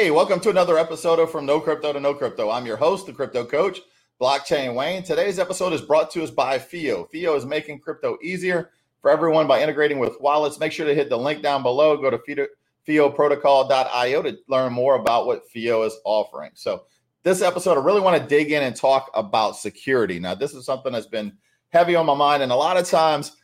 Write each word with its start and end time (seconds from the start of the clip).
Hey, 0.00 0.10
welcome 0.10 0.40
to 0.40 0.48
another 0.48 0.78
episode 0.78 1.18
of 1.18 1.30
From 1.30 1.44
No 1.44 1.60
Crypto 1.60 1.92
to 1.92 2.00
Know 2.00 2.14
Crypto. 2.14 2.48
I'm 2.48 2.64
your 2.64 2.78
host, 2.78 3.04
the 3.04 3.12
Crypto 3.12 3.44
Coach, 3.44 3.80
Blockchain 4.18 4.74
Wayne. 4.74 5.02
Today's 5.02 5.38
episode 5.38 5.74
is 5.74 5.82
brought 5.82 6.10
to 6.12 6.24
us 6.24 6.30
by 6.30 6.58
Fio. 6.58 7.04
Fio 7.04 7.36
is 7.36 7.44
making 7.44 7.80
crypto 7.80 8.16
easier 8.22 8.70
for 9.02 9.10
everyone 9.10 9.46
by 9.46 9.62
integrating 9.62 9.98
with 9.98 10.18
wallets. 10.18 10.58
Make 10.58 10.72
sure 10.72 10.86
to 10.86 10.94
hit 10.94 11.10
the 11.10 11.18
link 11.18 11.42
down 11.42 11.62
below. 11.62 11.98
Go 11.98 12.08
to 12.08 12.48
fioprotocol.io 12.88 14.22
to 14.22 14.38
learn 14.48 14.72
more 14.72 14.94
about 14.94 15.26
what 15.26 15.46
Fio 15.50 15.82
is 15.82 15.98
offering. 16.06 16.52
So, 16.54 16.84
this 17.22 17.42
episode, 17.42 17.76
I 17.76 17.84
really 17.84 18.00
want 18.00 18.22
to 18.22 18.26
dig 18.26 18.52
in 18.52 18.62
and 18.62 18.74
talk 18.74 19.10
about 19.12 19.58
security. 19.58 20.18
Now, 20.18 20.34
this 20.34 20.54
is 20.54 20.64
something 20.64 20.94
that's 20.94 21.08
been 21.08 21.36
heavy 21.68 21.94
on 21.94 22.06
my 22.06 22.14
mind, 22.14 22.42
and 22.42 22.52
a 22.52 22.56
lot 22.56 22.78
of 22.78 22.88
times 22.88 23.36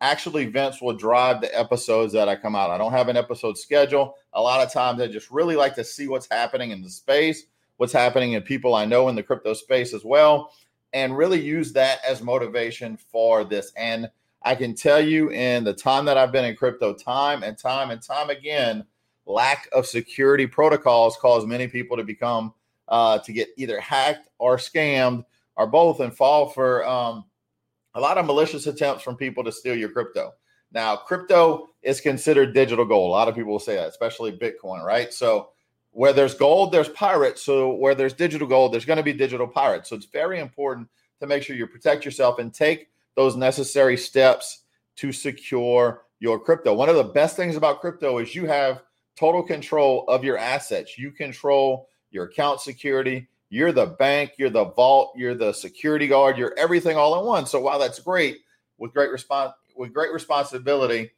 actual 0.00 0.38
events 0.38 0.80
will 0.80 0.96
drive 0.96 1.40
the 1.40 1.58
episodes 1.58 2.12
that 2.12 2.30
I 2.30 2.36
come 2.36 2.54
out. 2.54 2.70
I 2.70 2.78
don't 2.78 2.92
have 2.92 3.08
an 3.08 3.16
episode 3.16 3.58
schedule. 3.58 4.14
A 4.38 4.40
lot 4.40 4.64
of 4.64 4.72
times 4.72 5.00
I 5.00 5.08
just 5.08 5.32
really 5.32 5.56
like 5.56 5.74
to 5.74 5.82
see 5.82 6.06
what's 6.06 6.28
happening 6.30 6.70
in 6.70 6.80
the 6.80 6.88
space, 6.88 7.46
what's 7.76 7.92
happening 7.92 8.34
in 8.34 8.42
people 8.42 8.72
I 8.72 8.84
know 8.84 9.08
in 9.08 9.16
the 9.16 9.22
crypto 9.22 9.52
space 9.52 9.92
as 9.92 10.04
well, 10.04 10.52
and 10.92 11.18
really 11.18 11.40
use 11.40 11.72
that 11.72 11.98
as 12.06 12.22
motivation 12.22 12.96
for 12.96 13.42
this. 13.42 13.72
And 13.76 14.08
I 14.44 14.54
can 14.54 14.76
tell 14.76 15.00
you 15.00 15.32
in 15.32 15.64
the 15.64 15.74
time 15.74 16.04
that 16.04 16.16
I've 16.16 16.30
been 16.30 16.44
in 16.44 16.54
crypto, 16.54 16.94
time 16.94 17.42
and 17.42 17.58
time 17.58 17.90
and 17.90 18.00
time 18.00 18.30
again, 18.30 18.84
lack 19.26 19.68
of 19.72 19.86
security 19.86 20.46
protocols 20.46 21.16
cause 21.16 21.44
many 21.44 21.66
people 21.66 21.96
to 21.96 22.04
become 22.04 22.54
uh, 22.86 23.18
to 23.18 23.32
get 23.32 23.48
either 23.56 23.80
hacked 23.80 24.28
or 24.38 24.56
scammed 24.56 25.24
or 25.56 25.66
both 25.66 25.98
and 25.98 26.16
fall 26.16 26.48
for 26.48 26.86
um, 26.86 27.24
a 27.96 28.00
lot 28.00 28.16
of 28.16 28.24
malicious 28.24 28.68
attempts 28.68 29.02
from 29.02 29.16
people 29.16 29.42
to 29.42 29.50
steal 29.50 29.74
your 29.74 29.88
crypto. 29.88 30.32
Now, 30.72 30.96
crypto 30.96 31.68
is 31.82 32.00
considered 32.00 32.52
digital 32.52 32.84
gold. 32.84 33.08
A 33.08 33.12
lot 33.12 33.28
of 33.28 33.34
people 33.34 33.52
will 33.52 33.58
say 33.58 33.76
that, 33.76 33.88
especially 33.88 34.32
Bitcoin, 34.32 34.84
right? 34.84 35.12
So, 35.12 35.50
where 35.90 36.12
there's 36.12 36.34
gold, 36.34 36.70
there's 36.72 36.90
pirates. 36.90 37.42
So, 37.42 37.72
where 37.72 37.94
there's 37.94 38.12
digital 38.12 38.46
gold, 38.46 38.72
there's 38.72 38.84
going 38.84 38.98
to 38.98 39.02
be 39.02 39.12
digital 39.12 39.46
pirates. 39.46 39.88
So, 39.88 39.96
it's 39.96 40.06
very 40.06 40.40
important 40.40 40.88
to 41.20 41.26
make 41.26 41.42
sure 41.42 41.56
you 41.56 41.66
protect 41.66 42.04
yourself 42.04 42.38
and 42.38 42.52
take 42.52 42.88
those 43.16 43.36
necessary 43.36 43.96
steps 43.96 44.62
to 44.96 45.12
secure 45.12 46.02
your 46.20 46.38
crypto. 46.38 46.74
One 46.74 46.88
of 46.88 46.96
the 46.96 47.04
best 47.04 47.36
things 47.36 47.56
about 47.56 47.80
crypto 47.80 48.18
is 48.18 48.34
you 48.34 48.46
have 48.46 48.82
total 49.16 49.42
control 49.42 50.04
of 50.08 50.24
your 50.24 50.38
assets. 50.38 50.98
You 50.98 51.10
control 51.10 51.88
your 52.10 52.24
account 52.24 52.60
security, 52.60 53.28
you're 53.50 53.72
the 53.72 53.86
bank, 53.86 54.32
you're 54.38 54.50
the 54.50 54.66
vault, 54.66 55.12
you're 55.16 55.34
the 55.34 55.52
security 55.52 56.06
guard, 56.06 56.38
you're 56.38 56.54
everything 56.58 56.96
all 56.96 57.18
in 57.18 57.26
one. 57.26 57.46
So 57.46 57.60
while 57.60 57.78
that's 57.78 57.98
great, 58.00 58.38
with 58.78 58.92
great 58.92 59.10
response 59.10 59.52
with 59.78 59.94
great 59.94 60.12
responsibility, 60.12 61.12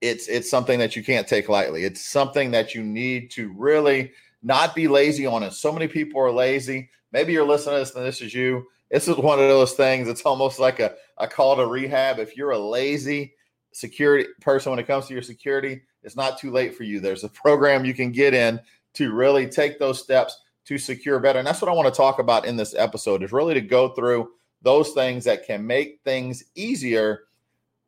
it's 0.00 0.28
it's 0.28 0.50
something 0.50 0.78
that 0.78 0.96
you 0.96 1.04
can't 1.04 1.26
take 1.26 1.48
lightly. 1.48 1.84
It's 1.84 2.04
something 2.04 2.50
that 2.52 2.74
you 2.74 2.82
need 2.82 3.30
to 3.32 3.52
really 3.56 4.12
not 4.42 4.74
be 4.74 4.88
lazy 4.88 5.26
on 5.26 5.42
it. 5.42 5.52
So 5.52 5.72
many 5.72 5.88
people 5.88 6.20
are 6.20 6.30
lazy. 6.30 6.90
Maybe 7.12 7.32
you're 7.32 7.46
listening 7.46 7.76
to 7.76 7.78
this 7.80 7.94
and 7.94 8.04
this 8.04 8.20
is 8.20 8.32
you. 8.32 8.66
This 8.90 9.08
is 9.08 9.16
one 9.16 9.38
of 9.38 9.48
those 9.48 9.72
things. 9.72 10.08
It's 10.08 10.22
almost 10.22 10.58
like 10.58 10.80
a, 10.80 10.94
a 11.18 11.28
call 11.28 11.56
to 11.56 11.66
rehab. 11.66 12.18
If 12.18 12.36
you're 12.36 12.52
a 12.52 12.58
lazy 12.58 13.34
security 13.72 14.28
person 14.40 14.70
when 14.70 14.78
it 14.78 14.86
comes 14.86 15.06
to 15.06 15.12
your 15.12 15.22
security, 15.22 15.82
it's 16.02 16.16
not 16.16 16.38
too 16.38 16.50
late 16.50 16.74
for 16.74 16.84
you. 16.84 17.00
There's 17.00 17.24
a 17.24 17.28
program 17.28 17.84
you 17.84 17.94
can 17.94 18.10
get 18.10 18.34
in 18.34 18.60
to 18.94 19.12
really 19.12 19.46
take 19.46 19.78
those 19.78 20.02
steps 20.02 20.40
to 20.64 20.78
secure 20.78 21.20
better. 21.20 21.38
And 21.38 21.46
that's 21.46 21.60
what 21.60 21.70
I 21.70 21.74
want 21.74 21.92
to 21.92 21.96
talk 21.96 22.18
about 22.18 22.46
in 22.46 22.56
this 22.56 22.74
episode 22.74 23.22
is 23.22 23.32
really 23.32 23.54
to 23.54 23.60
go 23.60 23.90
through 23.90 24.30
those 24.62 24.90
things 24.92 25.24
that 25.24 25.46
can 25.46 25.66
make 25.66 26.00
things 26.04 26.44
easier 26.54 27.24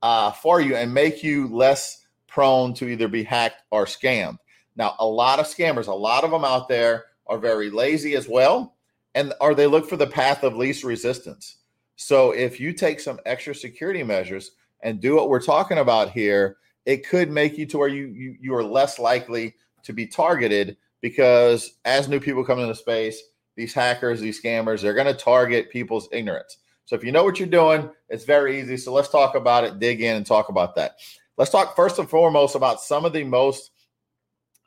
uh, 0.02 0.32
for 0.32 0.60
you 0.60 0.76
and 0.76 0.92
make 0.92 1.22
you 1.22 1.48
less 1.48 2.04
prone 2.26 2.74
to 2.74 2.88
either 2.88 3.08
be 3.08 3.22
hacked 3.22 3.62
or 3.70 3.84
scammed. 3.84 4.38
Now, 4.76 4.94
a 4.98 5.06
lot 5.06 5.38
of 5.38 5.46
scammers, 5.46 5.86
a 5.86 5.92
lot 5.92 6.24
of 6.24 6.30
them 6.30 6.44
out 6.44 6.68
there 6.68 7.04
are 7.26 7.38
very 7.38 7.70
lazy 7.70 8.14
as 8.14 8.28
well, 8.28 8.76
and 9.14 9.32
or 9.40 9.54
they 9.54 9.66
look 9.66 9.88
for 9.88 9.96
the 9.96 10.06
path 10.06 10.42
of 10.42 10.56
least 10.56 10.82
resistance. 10.82 11.58
So 11.96 12.32
if 12.32 12.58
you 12.58 12.72
take 12.72 13.00
some 13.00 13.20
extra 13.26 13.54
security 13.54 14.02
measures 14.02 14.52
and 14.82 15.00
do 15.00 15.14
what 15.14 15.28
we're 15.28 15.42
talking 15.42 15.78
about 15.78 16.10
here, 16.10 16.56
it 16.86 17.06
could 17.06 17.30
make 17.30 17.58
you 17.58 17.66
to 17.66 17.78
where 17.78 17.88
you 17.88 18.06
you, 18.06 18.36
you 18.40 18.54
are 18.54 18.64
less 18.64 18.98
likely 18.98 19.54
to 19.84 19.92
be 19.92 20.06
targeted 20.06 20.76
because 21.00 21.78
as 21.84 22.08
new 22.08 22.20
people 22.20 22.44
come 22.44 22.58
into 22.58 22.68
the 22.68 22.74
space, 22.74 23.22
these 23.56 23.74
hackers, 23.74 24.20
these 24.20 24.42
scammers, 24.42 24.80
they're 24.80 24.94
going 24.94 25.06
to 25.06 25.14
target 25.14 25.70
people's 25.70 26.08
ignorance. 26.12 26.58
So 26.92 26.96
if 26.96 27.04
you 27.04 27.10
know 27.10 27.24
what 27.24 27.38
you're 27.38 27.48
doing, 27.48 27.88
it's 28.10 28.24
very 28.24 28.60
easy. 28.60 28.76
So 28.76 28.92
let's 28.92 29.08
talk 29.08 29.34
about 29.34 29.64
it, 29.64 29.78
dig 29.78 30.02
in 30.02 30.14
and 30.14 30.26
talk 30.26 30.50
about 30.50 30.74
that. 30.74 30.96
Let's 31.38 31.50
talk 31.50 31.74
first 31.74 31.98
and 31.98 32.06
foremost 32.06 32.54
about 32.54 32.82
some 32.82 33.06
of 33.06 33.14
the 33.14 33.24
most, 33.24 33.70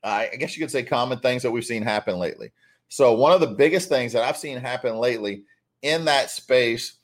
uh, 0.03 0.25
I 0.31 0.35
guess 0.35 0.57
you 0.57 0.63
could 0.63 0.71
say, 0.71 0.81
common 0.81 1.19
things 1.19 1.43
that 1.43 1.51
we've 1.51 1.63
seen 1.63 1.83
happen 1.83 2.17
lately. 2.17 2.51
So 2.89 3.13
one 3.13 3.31
of 3.31 3.41
the 3.41 3.55
biggest 3.55 3.89
things 3.89 4.11
that 4.13 4.23
I've 4.23 4.37
seen 4.37 4.57
happen 4.57 4.97
lately 4.97 5.43
in 5.83 6.05
that 6.05 6.31
space 6.31 6.97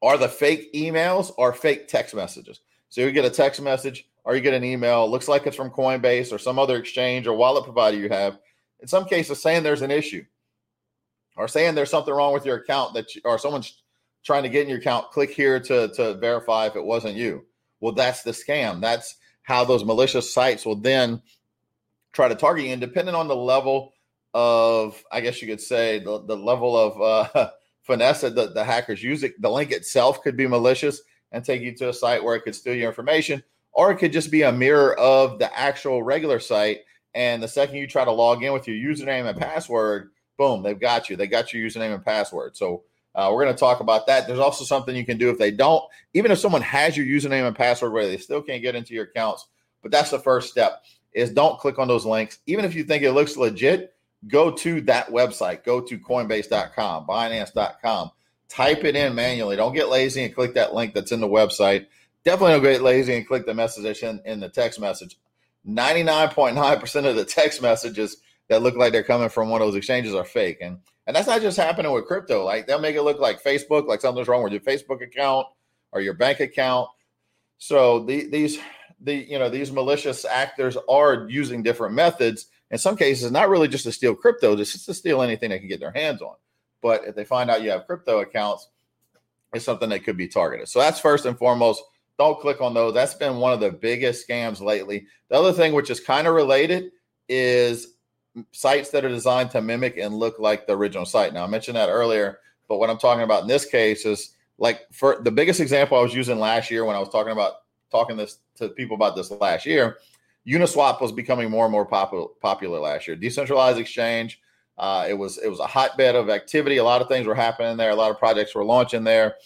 are 0.00 0.16
the 0.16 0.30
fake 0.30 0.72
emails 0.72 1.30
or 1.36 1.52
fake 1.52 1.86
text 1.86 2.14
messages. 2.14 2.60
So 2.88 3.02
you 3.02 3.12
get 3.12 3.26
a 3.26 3.30
text 3.30 3.60
message 3.60 4.08
or 4.24 4.34
you 4.34 4.40
get 4.40 4.54
an 4.54 4.64
email, 4.64 5.10
looks 5.10 5.28
like 5.28 5.46
it's 5.46 5.56
from 5.56 5.68
Coinbase 5.68 6.32
or 6.32 6.38
some 6.38 6.58
other 6.58 6.78
exchange 6.78 7.26
or 7.26 7.36
wallet 7.36 7.64
provider 7.64 7.98
you 7.98 8.08
have. 8.08 8.38
In 8.80 8.88
some 8.88 9.04
cases, 9.04 9.42
saying 9.42 9.62
there's 9.62 9.82
an 9.82 9.90
issue 9.90 10.24
or 11.36 11.48
saying 11.48 11.74
there's 11.74 11.90
something 11.90 12.14
wrong 12.14 12.32
with 12.32 12.46
your 12.46 12.56
account 12.56 12.94
that 12.94 13.14
you, 13.14 13.20
or 13.26 13.38
someone's 13.38 13.81
trying 14.24 14.42
to 14.44 14.48
get 14.48 14.62
in 14.62 14.68
your 14.68 14.78
account. 14.78 15.10
Click 15.10 15.30
here 15.30 15.60
to 15.60 15.88
to 15.88 16.14
verify 16.14 16.66
if 16.66 16.76
it 16.76 16.84
wasn't 16.84 17.16
you. 17.16 17.46
Well, 17.80 17.92
that's 17.92 18.22
the 18.22 18.30
scam. 18.30 18.80
That's 18.80 19.16
how 19.42 19.64
those 19.64 19.84
malicious 19.84 20.32
sites 20.32 20.64
will 20.64 20.76
then 20.76 21.20
try 22.12 22.28
to 22.28 22.34
target 22.34 22.66
you. 22.66 22.72
And 22.72 22.80
depending 22.80 23.14
on 23.14 23.28
the 23.28 23.36
level 23.36 23.92
of, 24.34 25.02
I 25.10 25.20
guess 25.20 25.42
you 25.42 25.48
could 25.48 25.60
say, 25.60 25.98
the, 25.98 26.24
the 26.24 26.36
level 26.36 26.76
of 26.76 27.00
uh, 27.34 27.50
finesse 27.82 28.22
that 28.22 28.54
the, 28.54 28.64
hackers 28.64 29.02
use, 29.02 29.22
it, 29.22 29.40
the 29.40 29.50
link 29.50 29.72
itself 29.72 30.22
could 30.22 30.36
be 30.36 30.46
malicious 30.46 31.02
and 31.32 31.44
take 31.44 31.62
you 31.62 31.74
to 31.76 31.88
a 31.88 31.92
site 31.92 32.22
where 32.22 32.36
it 32.36 32.42
could 32.42 32.54
steal 32.54 32.74
your 32.74 32.88
information 32.88 33.42
or 33.72 33.90
it 33.90 33.96
could 33.96 34.12
just 34.12 34.30
be 34.30 34.42
a 34.42 34.52
mirror 34.52 34.98
of 34.98 35.38
the 35.38 35.58
actual 35.58 36.02
regular 36.02 36.38
site. 36.38 36.80
And 37.14 37.42
the 37.42 37.48
second 37.48 37.76
you 37.76 37.86
try 37.86 38.04
to 38.04 38.12
log 38.12 38.42
in 38.42 38.52
with 38.52 38.68
your 38.68 38.76
username 38.76 39.28
and 39.28 39.38
password, 39.38 40.10
boom, 40.38 40.62
they've 40.62 40.78
got 40.78 41.10
you. 41.10 41.16
They 41.16 41.26
got 41.26 41.52
your 41.52 41.66
username 41.66 41.94
and 41.94 42.04
password. 42.04 42.56
So 42.56 42.84
uh, 43.14 43.30
we're 43.32 43.44
going 43.44 43.54
to 43.54 43.60
talk 43.60 43.80
about 43.80 44.06
that. 44.06 44.26
There's 44.26 44.38
also 44.38 44.64
something 44.64 44.96
you 44.96 45.04
can 45.04 45.18
do 45.18 45.30
if 45.30 45.38
they 45.38 45.50
don't, 45.50 45.84
even 46.14 46.30
if 46.30 46.38
someone 46.38 46.62
has 46.62 46.96
your 46.96 47.06
username 47.06 47.46
and 47.46 47.56
password 47.56 47.92
where 47.92 48.06
they 48.06 48.16
still 48.16 48.42
can't 48.42 48.62
get 48.62 48.74
into 48.74 48.94
your 48.94 49.04
accounts. 49.04 49.46
But 49.82 49.90
that's 49.90 50.10
the 50.10 50.18
first 50.18 50.50
step 50.50 50.82
is 51.12 51.30
don't 51.30 51.58
click 51.58 51.78
on 51.78 51.88
those 51.88 52.06
links. 52.06 52.38
Even 52.46 52.64
if 52.64 52.74
you 52.74 52.84
think 52.84 53.02
it 53.02 53.12
looks 53.12 53.36
legit, 53.36 53.94
go 54.28 54.50
to 54.50 54.80
that 54.82 55.08
website. 55.08 55.64
Go 55.64 55.80
to 55.80 55.98
coinbase.com, 55.98 57.06
binance.com. 57.06 58.10
Type 58.48 58.84
it 58.84 58.96
in 58.96 59.14
manually. 59.14 59.56
Don't 59.56 59.74
get 59.74 59.88
lazy 59.88 60.24
and 60.24 60.34
click 60.34 60.54
that 60.54 60.74
link 60.74 60.94
that's 60.94 61.12
in 61.12 61.20
the 61.20 61.28
website 61.28 61.86
definitely 62.24 62.52
don't 62.54 62.62
get 62.62 62.82
lazy 62.82 63.14
and 63.14 63.26
click 63.26 63.46
the 63.46 63.54
message 63.54 64.02
in, 64.02 64.20
in 64.24 64.40
the 64.40 64.48
text 64.48 64.80
message. 64.80 65.18
99.9% 65.68 67.06
of 67.06 67.16
the 67.16 67.24
text 67.24 67.62
messages 67.62 68.16
that 68.48 68.62
look 68.62 68.74
like 68.76 68.92
they're 68.92 69.02
coming 69.02 69.28
from 69.28 69.48
one 69.48 69.60
of 69.60 69.68
those 69.68 69.76
exchanges 69.76 70.14
are 70.14 70.24
fake. 70.24 70.58
And 70.60 70.78
and 71.06 71.16
that's 71.16 71.26
not 71.26 71.40
just 71.40 71.56
happening 71.56 71.92
with 71.92 72.06
crypto. 72.06 72.44
Like 72.44 72.66
they'll 72.66 72.80
make 72.80 72.96
it 72.96 73.02
look 73.02 73.18
like 73.18 73.42
Facebook, 73.42 73.86
like 73.86 74.00
something's 74.00 74.28
wrong 74.28 74.42
with 74.42 74.52
your 74.52 74.62
Facebook 74.62 75.02
account 75.02 75.46
or 75.92 76.00
your 76.00 76.14
bank 76.14 76.40
account. 76.40 76.88
So 77.58 78.04
the, 78.04 78.26
these 78.28 78.58
the 79.00 79.14
you 79.14 79.38
know 79.38 79.48
these 79.48 79.72
malicious 79.72 80.24
actors 80.24 80.76
are 80.88 81.26
using 81.28 81.62
different 81.62 81.94
methods. 81.94 82.46
In 82.70 82.78
some 82.78 82.96
cases, 82.96 83.30
not 83.30 83.50
really 83.50 83.68
just 83.68 83.84
to 83.84 83.92
steal 83.92 84.14
crypto, 84.14 84.56
just 84.56 84.86
to 84.86 84.94
steal 84.94 85.22
anything 85.22 85.50
they 85.50 85.58
can 85.58 85.68
get 85.68 85.80
their 85.80 85.92
hands 85.92 86.22
on. 86.22 86.36
But 86.80 87.04
if 87.06 87.14
they 87.14 87.24
find 87.24 87.50
out 87.50 87.62
you 87.62 87.70
have 87.70 87.86
crypto 87.86 88.20
accounts, 88.20 88.68
it's 89.52 89.64
something 89.64 89.90
that 89.90 90.04
could 90.04 90.16
be 90.16 90.28
targeted. 90.28 90.68
So 90.68 90.78
that's 90.78 90.98
first 90.98 91.26
and 91.26 91.36
foremost 91.36 91.82
don't 92.18 92.40
click 92.40 92.60
on 92.60 92.74
those. 92.74 92.94
That's 92.94 93.14
been 93.14 93.38
one 93.38 93.52
of 93.52 93.60
the 93.60 93.70
biggest 93.70 94.28
scams 94.28 94.60
lately. 94.60 95.06
The 95.28 95.36
other 95.36 95.52
thing, 95.52 95.72
which 95.72 95.90
is 95.90 96.00
kind 96.00 96.26
of 96.26 96.34
related, 96.34 96.92
is 97.28 97.91
sites 98.52 98.90
that 98.90 99.04
are 99.04 99.08
designed 99.08 99.50
to 99.50 99.60
mimic 99.60 99.96
and 99.96 100.14
look 100.14 100.38
like 100.38 100.66
the 100.66 100.76
original 100.76 101.04
site. 101.04 101.34
Now, 101.34 101.44
I 101.44 101.46
mentioned 101.46 101.76
that 101.76 101.88
earlier, 101.88 102.38
but 102.68 102.78
what 102.78 102.90
I'm 102.90 102.98
talking 102.98 103.24
about 103.24 103.42
in 103.42 103.48
this 103.48 103.64
case 103.64 104.06
is 104.06 104.34
like 104.58 104.82
for 104.92 105.20
the 105.22 105.30
biggest 105.30 105.60
example 105.60 105.98
I 105.98 106.02
was 106.02 106.14
using 106.14 106.38
last 106.38 106.70
year 106.70 106.84
when 106.84 106.96
I 106.96 107.00
was 107.00 107.08
talking 107.08 107.32
about 107.32 107.54
talking 107.90 108.16
this 108.16 108.38
to 108.56 108.70
people 108.70 108.94
about 108.94 109.16
this 109.16 109.30
last 109.30 109.66
year. 109.66 109.98
Uniswap 110.46 111.00
was 111.00 111.12
becoming 111.12 111.50
more 111.50 111.66
and 111.66 111.72
more 111.72 111.86
popular 111.86 112.26
popular 112.40 112.80
last 112.80 113.06
year. 113.06 113.16
Decentralized 113.16 113.78
exchange. 113.78 114.40
Uh, 114.78 115.06
it 115.08 115.14
was 115.14 115.38
it 115.38 115.48
was 115.48 115.60
a 115.60 115.66
hotbed 115.66 116.16
of 116.16 116.30
activity. 116.30 116.78
A 116.78 116.84
lot 116.84 117.02
of 117.02 117.08
things 117.08 117.26
were 117.26 117.34
happening 117.34 117.76
there. 117.76 117.90
A 117.90 117.94
lot 117.94 118.10
of 118.10 118.18
projects 118.18 118.54
were 118.54 118.64
launching 118.64 119.04
there, 119.04 119.36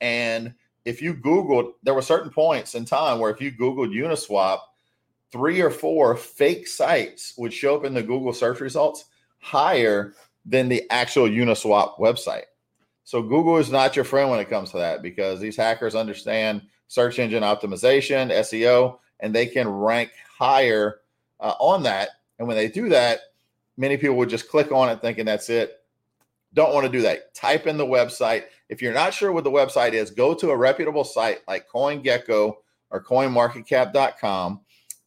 and 0.00 0.54
if 0.84 1.02
you 1.02 1.14
Googled, 1.14 1.72
there 1.82 1.94
were 1.94 2.02
certain 2.02 2.30
points 2.30 2.74
in 2.74 2.84
time 2.84 3.18
where 3.18 3.30
if 3.30 3.40
you 3.40 3.50
Googled 3.50 3.94
Uniswap, 3.94 4.60
three 5.30 5.60
or 5.60 5.70
four 5.70 6.16
fake 6.16 6.66
sites 6.66 7.34
would 7.36 7.52
show 7.52 7.76
up 7.76 7.84
in 7.84 7.94
the 7.94 8.02
Google 8.02 8.32
search 8.32 8.60
results 8.60 9.04
higher 9.38 10.14
than 10.44 10.68
the 10.68 10.82
actual 10.90 11.28
Uniswap 11.28 11.98
website. 11.98 12.44
So 13.04 13.22
Google 13.22 13.56
is 13.58 13.70
not 13.70 13.96
your 13.96 14.04
friend 14.04 14.30
when 14.30 14.40
it 14.40 14.50
comes 14.50 14.70
to 14.70 14.78
that 14.78 15.02
because 15.02 15.40
these 15.40 15.56
hackers 15.56 15.94
understand 15.94 16.62
search 16.88 17.18
engine 17.18 17.42
optimization, 17.42 18.30
SEO, 18.30 18.98
and 19.20 19.34
they 19.34 19.46
can 19.46 19.68
rank 19.68 20.10
higher 20.38 21.00
uh, 21.40 21.54
on 21.60 21.82
that 21.84 22.10
And 22.38 22.46
when 22.46 22.56
they 22.56 22.68
do 22.68 22.88
that, 22.88 23.20
many 23.76 23.96
people 23.96 24.16
would 24.16 24.28
just 24.28 24.48
click 24.48 24.72
on 24.72 24.88
it 24.88 25.00
thinking 25.00 25.24
that's 25.24 25.50
it. 25.50 25.80
Don't 26.54 26.72
want 26.72 26.86
to 26.86 26.92
do 26.92 27.02
that. 27.02 27.34
Type 27.34 27.66
in 27.66 27.76
the 27.76 27.86
website. 27.86 28.44
If 28.68 28.80
you're 28.80 28.94
not 28.94 29.14
sure 29.14 29.32
what 29.32 29.44
the 29.44 29.50
website 29.50 29.92
is, 29.92 30.10
go 30.10 30.34
to 30.34 30.50
a 30.50 30.56
reputable 30.56 31.04
site 31.04 31.40
like 31.46 31.68
CoinGecko 31.68 32.54
or 32.90 33.04
CoinMarketCap.com. 33.04 34.60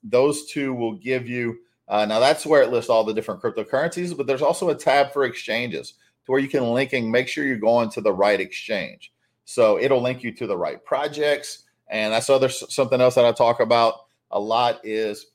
Those 0.03 0.45
two 0.45 0.73
will 0.73 0.93
give 0.93 1.27
you. 1.27 1.59
Uh, 1.87 2.05
now 2.05 2.19
that's 2.19 2.45
where 2.45 2.61
it 2.61 2.71
lists 2.71 2.89
all 2.89 3.03
the 3.03 3.13
different 3.13 3.41
cryptocurrencies, 3.41 4.15
but 4.15 4.25
there's 4.25 4.41
also 4.41 4.69
a 4.69 4.75
tab 4.75 5.11
for 5.11 5.25
exchanges 5.25 5.95
to 6.25 6.31
where 6.31 6.39
you 6.39 6.47
can 6.47 6.71
link 6.71 6.93
and 6.93 7.11
make 7.11 7.27
sure 7.27 7.43
you're 7.43 7.57
going 7.57 7.89
to 7.89 8.01
the 8.01 8.13
right 8.13 8.39
exchange. 8.39 9.11
So 9.45 9.77
it'll 9.79 10.01
link 10.01 10.23
you 10.23 10.31
to 10.33 10.47
the 10.47 10.57
right 10.57 10.83
projects. 10.83 11.63
And 11.89 12.13
that's 12.13 12.29
other 12.29 12.47
something 12.47 13.01
else 13.01 13.15
that 13.15 13.25
I 13.25 13.33
talk 13.33 13.59
about 13.59 14.05
a 14.31 14.39
lot 14.39 14.79
is 14.85 15.27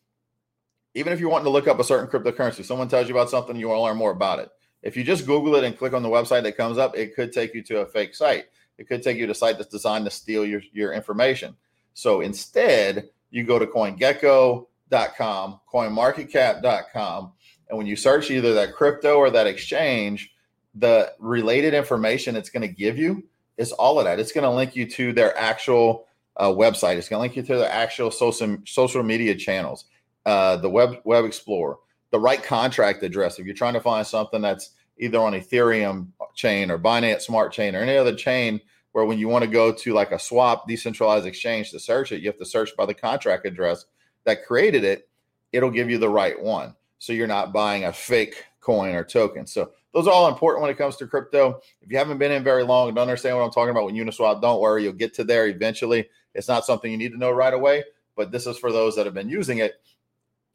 even 0.94 1.12
if 1.12 1.20
you're 1.20 1.28
wanting 1.28 1.44
to 1.44 1.50
look 1.50 1.68
up 1.68 1.78
a 1.78 1.84
certain 1.84 2.08
cryptocurrency, 2.08 2.64
someone 2.64 2.88
tells 2.88 3.08
you 3.08 3.14
about 3.14 3.28
something, 3.28 3.56
you 3.56 3.68
want 3.68 3.78
to 3.78 3.82
learn 3.82 3.98
more 3.98 4.12
about 4.12 4.38
it. 4.38 4.48
If 4.82 4.96
you 4.96 5.04
just 5.04 5.26
Google 5.26 5.56
it 5.56 5.64
and 5.64 5.76
click 5.76 5.92
on 5.92 6.02
the 6.02 6.08
website 6.08 6.44
that 6.44 6.56
comes 6.56 6.78
up, 6.78 6.96
it 6.96 7.14
could 7.14 7.32
take 7.32 7.54
you 7.54 7.62
to 7.64 7.80
a 7.80 7.86
fake 7.86 8.14
site. 8.14 8.46
It 8.78 8.88
could 8.88 9.02
take 9.02 9.18
you 9.18 9.26
to 9.26 9.32
a 9.32 9.34
site 9.34 9.58
that's 9.58 9.70
designed 9.70 10.06
to 10.06 10.10
steal 10.10 10.46
your, 10.46 10.62
your 10.72 10.92
information. 10.94 11.54
So 11.92 12.22
instead, 12.22 13.10
you 13.36 13.44
go 13.44 13.58
to 13.58 13.66
CoinGecko.com, 13.66 15.60
CoinMarketCap.com, 15.72 17.32
and 17.68 17.78
when 17.78 17.86
you 17.86 17.96
search 17.96 18.30
either 18.30 18.54
that 18.54 18.74
crypto 18.74 19.16
or 19.16 19.30
that 19.30 19.46
exchange, 19.46 20.32
the 20.74 21.12
related 21.18 21.74
information 21.74 22.36
it's 22.36 22.50
going 22.50 22.62
to 22.62 22.68
give 22.68 22.98
you 22.98 23.24
is 23.56 23.72
all 23.72 23.98
of 23.98 24.04
that. 24.04 24.20
It's 24.20 24.32
going 24.32 24.44
to 24.44 24.50
link 24.50 24.76
you 24.76 24.86
to 24.90 25.12
their 25.12 25.36
actual 25.36 26.06
uh, 26.36 26.48
website. 26.48 26.96
It's 26.96 27.08
going 27.08 27.18
to 27.18 27.22
link 27.22 27.36
you 27.36 27.42
to 27.42 27.56
the 27.56 27.72
actual 27.72 28.10
social 28.10 28.58
social 28.66 29.02
media 29.02 29.34
channels, 29.34 29.86
uh, 30.26 30.56
the 30.56 30.68
web 30.68 31.00
web 31.04 31.24
explorer, 31.24 31.76
the 32.10 32.20
right 32.20 32.42
contract 32.42 33.02
address. 33.02 33.38
If 33.38 33.46
you're 33.46 33.54
trying 33.54 33.74
to 33.74 33.80
find 33.80 34.06
something 34.06 34.42
that's 34.42 34.70
either 34.98 35.18
on 35.18 35.32
Ethereum 35.32 36.08
chain 36.34 36.70
or 36.70 36.78
Binance 36.78 37.22
Smart 37.22 37.52
Chain 37.52 37.74
or 37.74 37.80
any 37.80 37.96
other 37.96 38.14
chain, 38.14 38.60
where 38.96 39.04
when 39.04 39.18
you 39.18 39.28
want 39.28 39.44
to 39.44 39.50
go 39.50 39.70
to 39.70 39.92
like 39.92 40.10
a 40.10 40.18
swap 40.18 40.66
decentralized 40.66 41.26
exchange 41.26 41.70
to 41.70 41.78
search 41.78 42.12
it, 42.12 42.22
you 42.22 42.28
have 42.28 42.38
to 42.38 42.46
search 42.46 42.74
by 42.78 42.86
the 42.86 42.94
contract 42.94 43.44
address 43.44 43.84
that 44.24 44.46
created 44.46 44.84
it. 44.84 45.06
It'll 45.52 45.70
give 45.70 45.90
you 45.90 45.98
the 45.98 46.08
right 46.08 46.40
one, 46.40 46.74
so 46.98 47.12
you're 47.12 47.26
not 47.26 47.52
buying 47.52 47.84
a 47.84 47.92
fake 47.92 48.42
coin 48.62 48.94
or 48.94 49.04
token. 49.04 49.46
So 49.46 49.70
those 49.92 50.06
are 50.06 50.14
all 50.14 50.28
important 50.28 50.62
when 50.62 50.70
it 50.70 50.78
comes 50.78 50.96
to 50.96 51.06
crypto. 51.06 51.60
If 51.82 51.92
you 51.92 51.98
haven't 51.98 52.16
been 52.16 52.32
in 52.32 52.42
very 52.42 52.64
long 52.64 52.88
and 52.88 52.96
don't 52.96 53.02
understand 53.02 53.36
what 53.36 53.44
I'm 53.44 53.50
talking 53.50 53.68
about 53.68 53.84
with 53.84 53.94
Uniswap, 53.94 54.40
don't 54.40 54.62
worry, 54.62 54.84
you'll 54.84 54.94
get 54.94 55.12
to 55.16 55.24
there 55.24 55.46
eventually. 55.46 56.08
It's 56.32 56.48
not 56.48 56.64
something 56.64 56.90
you 56.90 56.96
need 56.96 57.12
to 57.12 57.18
know 57.18 57.32
right 57.32 57.52
away, 57.52 57.84
but 58.16 58.32
this 58.32 58.46
is 58.46 58.56
for 58.56 58.72
those 58.72 58.96
that 58.96 59.04
have 59.04 59.14
been 59.14 59.28
using 59.28 59.58
it. 59.58 59.74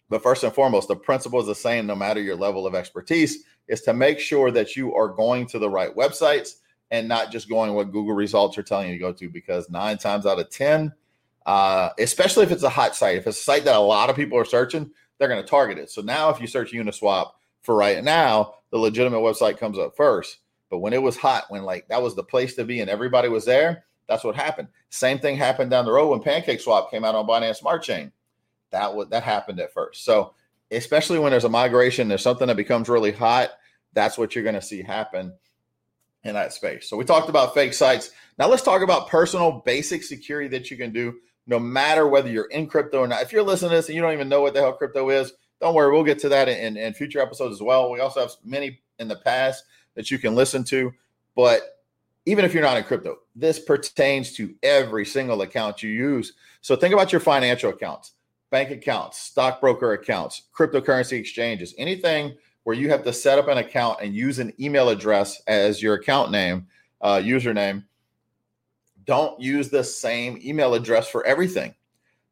But 0.10 0.24
first 0.24 0.44
and 0.44 0.52
foremost, 0.52 0.88
the 0.88 0.96
principle 0.96 1.40
is 1.40 1.46
the 1.46 1.54
same 1.54 1.86
no 1.86 1.96
matter 1.96 2.20
your 2.20 2.38
level 2.38 2.66
of 2.66 2.74
expertise, 2.74 3.44
is 3.68 3.84
to 3.84 3.94
make 3.94 4.18
sure 4.18 4.50
that 4.50 4.76
you 4.76 4.96
are 4.96 5.10
going 5.10 5.46
to 5.46 5.60
the 5.60 5.70
right 5.70 5.96
websites 5.96 6.56
and 6.92 7.08
not 7.08 7.32
just 7.32 7.50
going 7.50 7.74
what 7.74 7.92
Google 7.92 8.14
results 8.14 8.58
are 8.58 8.64
telling 8.64 8.90
you 8.90 8.94
to 8.94 9.00
go 9.00 9.14
to, 9.14 9.30
because 9.30 9.70
nine 9.70 9.98
times 9.98 10.26
out 10.26 10.40
of 10.40 10.50
10, 10.50 10.94
uh, 11.46 11.90
especially 11.98 12.44
if 12.44 12.52
it's 12.52 12.64
a 12.64 12.70
hot 12.70 12.96
site, 12.96 13.18
if 13.18 13.26
it's 13.26 13.40
a 13.40 13.44
site 13.44 13.64
that 13.64 13.76
a 13.76 13.80
lot 13.80 14.10
of 14.10 14.16
people 14.16 14.38
are 14.38 14.46
searching, 14.46 14.92
they're 15.18 15.30
going 15.30 15.42
to 15.42 15.48
target 15.48 15.78
it. 15.78 15.90
So 15.90 16.02
now 16.02 16.30
if 16.30 16.42
you 16.42 16.48
search 16.48 16.74
Uniswap 16.74 17.32
for 17.62 17.76
right 17.76 18.04
now, 18.04 18.56
the 18.72 18.78
legitimate 18.78 19.20
website 19.20 19.58
comes 19.58 19.80
up 19.80 19.96
first. 19.96 20.40
But 20.70 20.80
when 20.80 20.94
it 20.94 21.02
was 21.02 21.18
hot, 21.18 21.46
when 21.50 21.64
like 21.64 21.88
that 21.88 22.02
was 22.02 22.16
the 22.16 22.24
place 22.24 22.56
to 22.56 22.66
be 22.66 22.82
and 22.82 22.90
everybody 22.90 23.30
was 23.30 23.46
there, 23.46 23.86
that's 24.08 24.24
what 24.24 24.36
happened. 24.36 24.68
Same 24.90 25.20
thing 25.20 25.38
happened 25.38 25.72
down 25.72 25.86
the 25.86 25.92
road 25.92 26.10
when 26.10 26.22
Pancake 26.22 26.60
Swap 26.60 26.92
came 26.92 27.06
out 27.06 27.16
on 27.16 27.28
Binance 27.28 27.58
Smart 27.58 27.84
Chain. 27.84 28.12
That 28.72 28.94
was 28.94 29.10
that 29.10 29.24
happened 29.24 29.60
at 29.60 29.74
first. 29.74 30.04
So 30.04 30.34
especially 30.72 31.20
when 31.20 31.32
there's 31.32 31.44
a 31.44 31.50
migration, 31.50 32.08
there's 32.08 32.24
something 32.24 32.48
that 32.48 32.58
becomes 32.58 32.90
really 32.90 33.12
hot. 33.12 33.52
That's 33.94 34.18
what 34.18 34.34
you're 34.34 34.44
going 34.44 34.56
to 34.56 34.62
see 34.62 34.82
happen 34.82 35.34
in 36.23 36.33
that 36.33 36.53
space. 36.53 36.89
So 36.89 36.97
we 36.97 37.06
talked 37.06 37.29
about 37.29 37.53
fake 37.53 37.73
sites. 37.73 38.12
Now 38.38 38.47
let's 38.47 38.63
talk 38.63 38.81
about 38.81 39.07
personal 39.07 39.63
basic 39.65 40.03
security 40.03 40.47
that 40.50 40.69
you 40.69 40.77
can 40.77 40.91
do 40.91 41.15
no 41.47 41.59
matter 41.59 42.07
whether 42.07 42.29
you're 42.29 42.45
in 42.45 42.68
crypto 42.68 43.00
or 43.00 43.07
not. 43.07 43.21
If 43.23 43.31
you're 43.31 43.44
listening 43.44 43.71
to 43.71 43.77
this 43.77 43.88
and 43.88 43.95
you 43.95 44.01
don't 44.01 44.13
even 44.13 44.29
know 44.29 44.41
what 44.41 44.53
the 44.53 44.62
hell 44.62 44.73
crypto 44.73 45.09
is, 45.09 45.33
don't 45.59 45.75
worry, 45.75 45.91
we'll 45.91 46.03
get 46.03 46.19
to 46.19 46.29
that 46.29 46.47
in, 46.47 46.77
in 46.77 46.94
future 46.94 47.19
episodes 47.19 47.53
as 47.53 47.62
well. 47.62 47.91
We 47.91 48.00
also 48.00 48.21
have 48.21 48.31
many 48.44 48.81
in 49.00 49.07
the 49.07 49.15
past 49.15 49.63
that 49.95 50.09
you 50.09 50.18
can 50.18 50.35
listen 50.35 50.63
to. 50.65 50.91
But 51.35 51.79
even 52.25 52.45
if 52.45 52.53
you're 52.53 52.63
not 52.63 52.77
in 52.77 52.83
crypto, 52.83 53.18
this 53.35 53.59
pertains 53.59 54.33
to 54.33 54.53
every 54.62 55.06
single 55.06 55.41
account 55.41 55.81
you 55.81 55.89
use. 55.89 56.33
So 56.62 56.75
think 56.75 56.94
about 56.94 57.12
your 57.12 57.21
financial 57.21 57.71
accounts, 57.71 58.13
bank 58.50 58.69
accounts, 58.69 59.18
stockbroker 59.18 59.94
accounts, 59.94 60.44
cryptocurrency 60.56 61.13
exchanges, 61.13 61.73
anything 61.77 62.35
where 62.63 62.75
you 62.75 62.90
have 62.90 63.04
to 63.04 63.13
set 63.13 63.40
up 63.40 63.48
an 63.48 63.58
account 63.58 64.00
and 64.02 64.13
use 64.13 64.40
an 64.40 64.54
email 64.60 64.90
address 64.90 65.42
as 65.48 65.81
your 65.81 65.96
account 65.96 66.31
name, 66.31 66.68
uh, 67.02 67.18
username. 67.18 67.84
Don't 69.06 69.40
use 69.40 69.69
the 69.69 69.84
same 69.84 70.40
email 70.44 70.74
address 70.74 71.08
for 71.08 71.25
everything. 71.25 71.74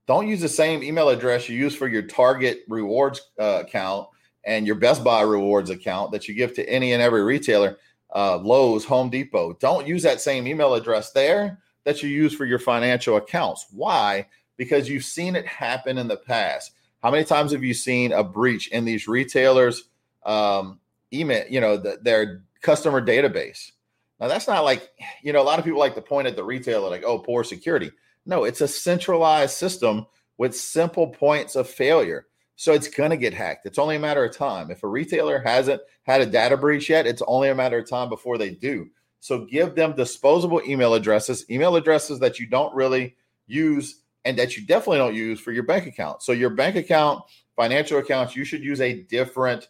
Don't 0.08 0.28
use 0.28 0.42
the 0.42 0.50
same 0.50 0.84
email 0.84 1.10
address 1.10 1.50
you 1.50 1.58
use 1.58 1.76
for 1.76 1.88
your 1.88 2.04
Target 2.04 2.62
rewards 2.68 3.22
uh, 3.40 3.64
account 3.66 4.08
and 4.44 4.66
your 4.66 4.76
Best 4.76 5.04
Buy 5.04 5.22
rewards 5.22 5.70
account 5.70 6.12
that 6.12 6.28
you 6.28 6.34
give 6.34 6.54
to 6.56 6.70
any 6.70 6.94
and 6.94 7.02
every 7.02 7.24
retailer 7.24 7.78
uh, 8.16 8.38
Lowe's, 8.38 8.86
Home 8.86 9.10
Depot. 9.10 9.54
Don't 9.54 9.88
use 9.88 10.04
that 10.04 10.22
same 10.22 10.48
email 10.48 10.74
address 10.74 11.12
there 11.12 11.60
that 11.84 12.02
you 12.02 12.10
use 12.10 12.34
for 12.34 12.46
your 12.46 12.60
financial 12.60 13.18
accounts. 13.18 13.68
Why? 13.72 14.28
Because 14.58 14.90
you've 14.90 15.06
seen 15.06 15.36
it 15.36 15.46
happen 15.46 15.98
in 15.98 16.08
the 16.08 16.18
past. 16.18 16.72
How 17.04 17.12
many 17.12 17.24
times 17.24 17.52
have 17.52 17.64
you 17.64 17.74
seen 17.74 18.12
a 18.12 18.24
breach 18.24 18.70
in 18.70 18.86
these 18.86 19.08
retailers' 19.08 19.89
um, 20.24 20.80
email, 21.14 21.46
you 21.50 21.62
know, 21.62 21.78
the, 21.78 22.00
their 22.02 22.44
customer 22.62 23.02
database? 23.06 23.72
Now, 24.20 24.28
that's 24.28 24.48
not 24.48 24.64
like, 24.64 24.90
you 25.24 25.32
know, 25.32 25.42
a 25.42 25.44
lot 25.44 25.60
of 25.60 25.66
people 25.66 25.80
like 25.80 25.96
to 25.96 26.02
point 26.02 26.28
at 26.28 26.36
the 26.36 26.44
retailer 26.44 26.90
like, 26.90 27.04
oh, 27.06 27.20
poor 27.20 27.44
security. 27.44 27.92
No, 28.26 28.44
it's 28.44 28.62
a 28.62 28.68
centralized 28.68 29.56
system 29.56 30.06
with 30.38 30.56
simple 30.56 31.08
points 31.08 31.56
of 31.56 31.70
failure. 31.70 32.28
So 32.56 32.74
it's 32.74 32.90
going 32.90 33.12
to 33.12 33.18
get 33.18 33.34
hacked. 33.34 33.66
It's 33.66 33.80
only 33.80 33.96
a 33.96 34.00
matter 34.00 34.26
of 34.26 34.36
time. 34.36 34.70
If 34.70 34.84
a 34.84 34.88
retailer 34.88 35.40
hasn't 35.40 35.82
had 36.04 36.20
a 36.20 36.26
data 36.26 36.58
breach 36.58 36.90
yet, 36.90 37.08
it's 37.08 37.22
only 37.26 37.48
a 37.48 37.56
matter 37.56 37.78
of 37.78 37.90
time 37.90 38.10
before 38.10 38.38
they 38.38 38.50
do. 38.50 38.90
So 39.22 39.46
give 39.46 39.76
them 39.76 39.96
disposable 39.96 40.62
email 40.68 40.94
addresses, 40.94 41.50
email 41.50 41.76
addresses 41.78 42.20
that 42.20 42.40
you 42.40 42.48
don't 42.48 42.76
really 42.76 43.16
use 43.48 44.02
and 44.26 44.38
that 44.38 44.58
you 44.58 44.66
definitely 44.66 44.98
don't 44.98 45.16
use 45.16 45.40
for 45.40 45.52
your 45.52 45.64
bank 45.64 45.88
account. 45.88 46.22
So 46.22 46.34
your 46.34 46.50
bank 46.50 46.76
account, 46.76 47.24
financial 47.56 47.98
accounts, 47.98 48.36
you 48.36 48.44
should 48.44 48.64
use 48.64 48.82
a 48.82 49.04
different 49.04 49.70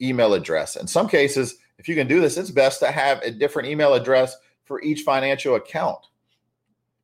email 0.00 0.34
address. 0.34 0.76
In 0.76 0.86
some 0.86 1.08
cases, 1.08 1.56
if 1.78 1.88
you 1.88 1.94
can 1.94 2.06
do 2.06 2.20
this, 2.20 2.36
it's 2.36 2.50
best 2.50 2.80
to 2.80 2.90
have 2.90 3.20
a 3.22 3.30
different 3.30 3.68
email 3.68 3.94
address 3.94 4.36
for 4.64 4.82
each 4.82 5.02
financial 5.02 5.56
account. 5.56 5.98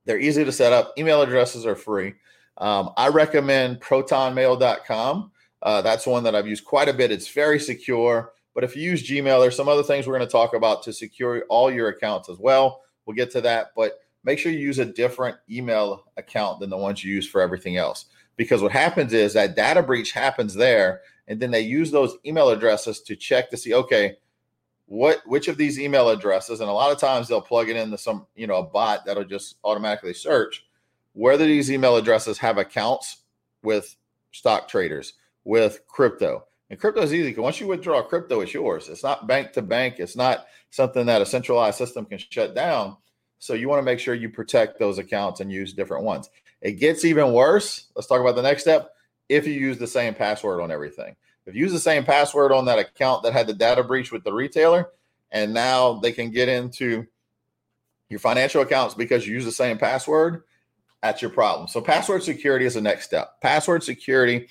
They're 0.05 0.19
easy 0.19 0.45
to 0.45 0.53
set 0.53 0.73
up. 0.73 0.95
Email 0.97 1.23
addresses 1.23 1.67
are 1.67 1.77
free. 1.77 2.15
Um, 2.57 2.91
I 2.97 3.09
recommend 3.09 3.81
protonmail.com. 3.81 5.33
Uh, 5.63 5.83
that's 5.83 6.07
one 6.07 6.25
that 6.25 6.35
I've 6.35 6.47
used 6.47 6.65
quite 6.65 6.89
a 6.89 6.93
bit. 6.93 7.11
It's 7.11 7.29
very 7.29 7.59
secure. 7.59 8.33
But 8.55 8.65
if 8.65 8.75
you 8.75 8.83
use 8.83 9.09
Gmail, 9.09 9.41
there's 9.41 9.57
some 9.57 9.69
other 9.69 9.83
things 9.83 10.07
we're 10.07 10.17
going 10.17 10.27
to 10.27 10.33
talk 10.33 10.55
about 10.55 10.83
to 10.85 10.93
secure 10.93 11.45
all 11.49 11.71
your 11.71 11.89
accounts 11.89 12.29
as 12.29 12.39
well. 12.39 12.83
We'll 13.07 13.17
get 13.17 13.31
to 13.33 13.41
that. 13.43 13.73
But 13.77 13.99
make 14.25 14.39
sure 14.39 14.51
you 14.51 14.59
use 14.59 14.79
a 14.79 14.85
different 14.85 15.37
email 15.51 16.05
account 16.17 16.61
than 16.61 16.71
the 16.71 16.77
ones 16.77 17.05
you 17.05 17.15
use 17.15 17.29
for 17.29 17.41
everything 17.41 17.77
else. 17.77 18.07
Because 18.38 18.62
what 18.62 18.73
happens 18.73 19.12
is 19.12 19.35
that 19.35 19.57
data 19.57 19.83
breach 19.83 20.12
happens 20.12 20.54
there, 20.54 21.02
and 21.26 21.38
then 21.38 21.50
they 21.50 21.61
use 21.61 21.90
those 21.90 22.16
email 22.25 22.49
addresses 22.49 23.02
to 23.02 23.16
check 23.16 23.50
to 23.50 23.59
see, 23.59 23.75
okay, 23.75 24.16
what 24.87 25.21
which 25.26 25.49
of 25.49 25.59
these 25.59 25.78
email 25.78 26.09
addresses, 26.09 26.61
and 26.61 26.71
a 26.71 26.73
lot 26.73 26.90
of 26.90 26.99
times 26.99 27.28
they'll 27.28 27.42
plug 27.42 27.68
it 27.68 27.76
into 27.76 27.99
some, 27.99 28.26
you 28.35 28.47
know, 28.47 28.54
a 28.54 28.62
bot 28.62 29.04
that'll 29.04 29.25
just 29.25 29.57
automatically 29.62 30.14
search 30.14 30.64
whether 31.12 31.45
these 31.45 31.71
email 31.71 31.97
addresses 31.97 32.38
have 32.38 32.59
accounts 32.59 33.25
with 33.62 33.97
stock 34.30 34.68
traders, 34.68 35.14
with 35.45 35.80
crypto. 35.88 36.45
And 36.71 36.78
crypto 36.78 37.02
is 37.02 37.12
easy 37.12 37.30
because 37.30 37.42
once 37.42 37.61
you 37.61 37.66
withdraw 37.66 38.02
crypto, 38.02 38.40
it's 38.40 38.54
yours. 38.54 38.88
It's 38.88 39.02
not 39.02 39.26
bank 39.26 39.52
to 39.54 39.62
bank. 39.62 39.97
It's 39.99 40.16
not 40.16 40.47
something 40.71 41.07
that 41.07 41.23
a 41.23 41.26
centralized 41.26 41.76
system 41.76 42.04
can 42.04 42.18
shut 42.18 42.54
down. 42.54 42.97
So 43.40 43.54
you 43.54 43.68
want 43.68 43.80
to 43.80 43.85
make 43.85 43.99
sure 43.99 44.14
you 44.14 44.28
protect 44.28 44.78
those 44.78 44.99
accounts 44.99 45.40
and 45.40 45.50
use 45.50 45.73
different 45.73 46.04
ones. 46.04 46.30
It 46.61 46.73
gets 46.73 47.05
even 47.05 47.33
worse. 47.33 47.87
Let's 47.95 48.09
talk 48.09 48.21
about 48.21 48.37
the 48.37 48.43
next 48.43 48.62
step. 48.62 48.91
If 49.29 49.47
you 49.47 49.53
use 49.53 49.79
the 49.79 49.87
same 49.87 50.15
password 50.15 50.61
on 50.61 50.71
everything, 50.71 51.17
if 51.47 51.55
you 51.55 51.62
use 51.62 51.73
the 51.73 51.79
same 51.79 52.05
password 52.05 52.53
on 52.53 52.65
that 52.67 52.79
account 52.79 53.23
that 53.23 53.33
had 53.33 53.47
the 53.47 53.55
data 53.55 53.83
breach 53.83 54.12
with 54.12 54.25
the 54.25 54.33
retailer, 54.33 54.91
and 55.31 55.53
now 55.53 55.95
they 56.00 56.12
can 56.12 56.31
get 56.31 56.49
into 56.49 57.07
your 58.09 58.21
financial 58.21 58.62
accounts 58.62 58.95
because 58.95 59.27
you 59.27 59.35
use 59.35 59.45
the 59.45 59.53
same 59.53 59.79
password, 59.79 60.43
that's 61.03 61.23
your 61.23 61.31
problem. 61.31 61.69
So 61.69 61.81
password 61.81 62.23
security 62.23 62.65
is 62.65 62.75
the 62.75 62.81
next 62.81 63.05
step. 63.05 63.41
Password 63.41 63.83
security 63.83 64.49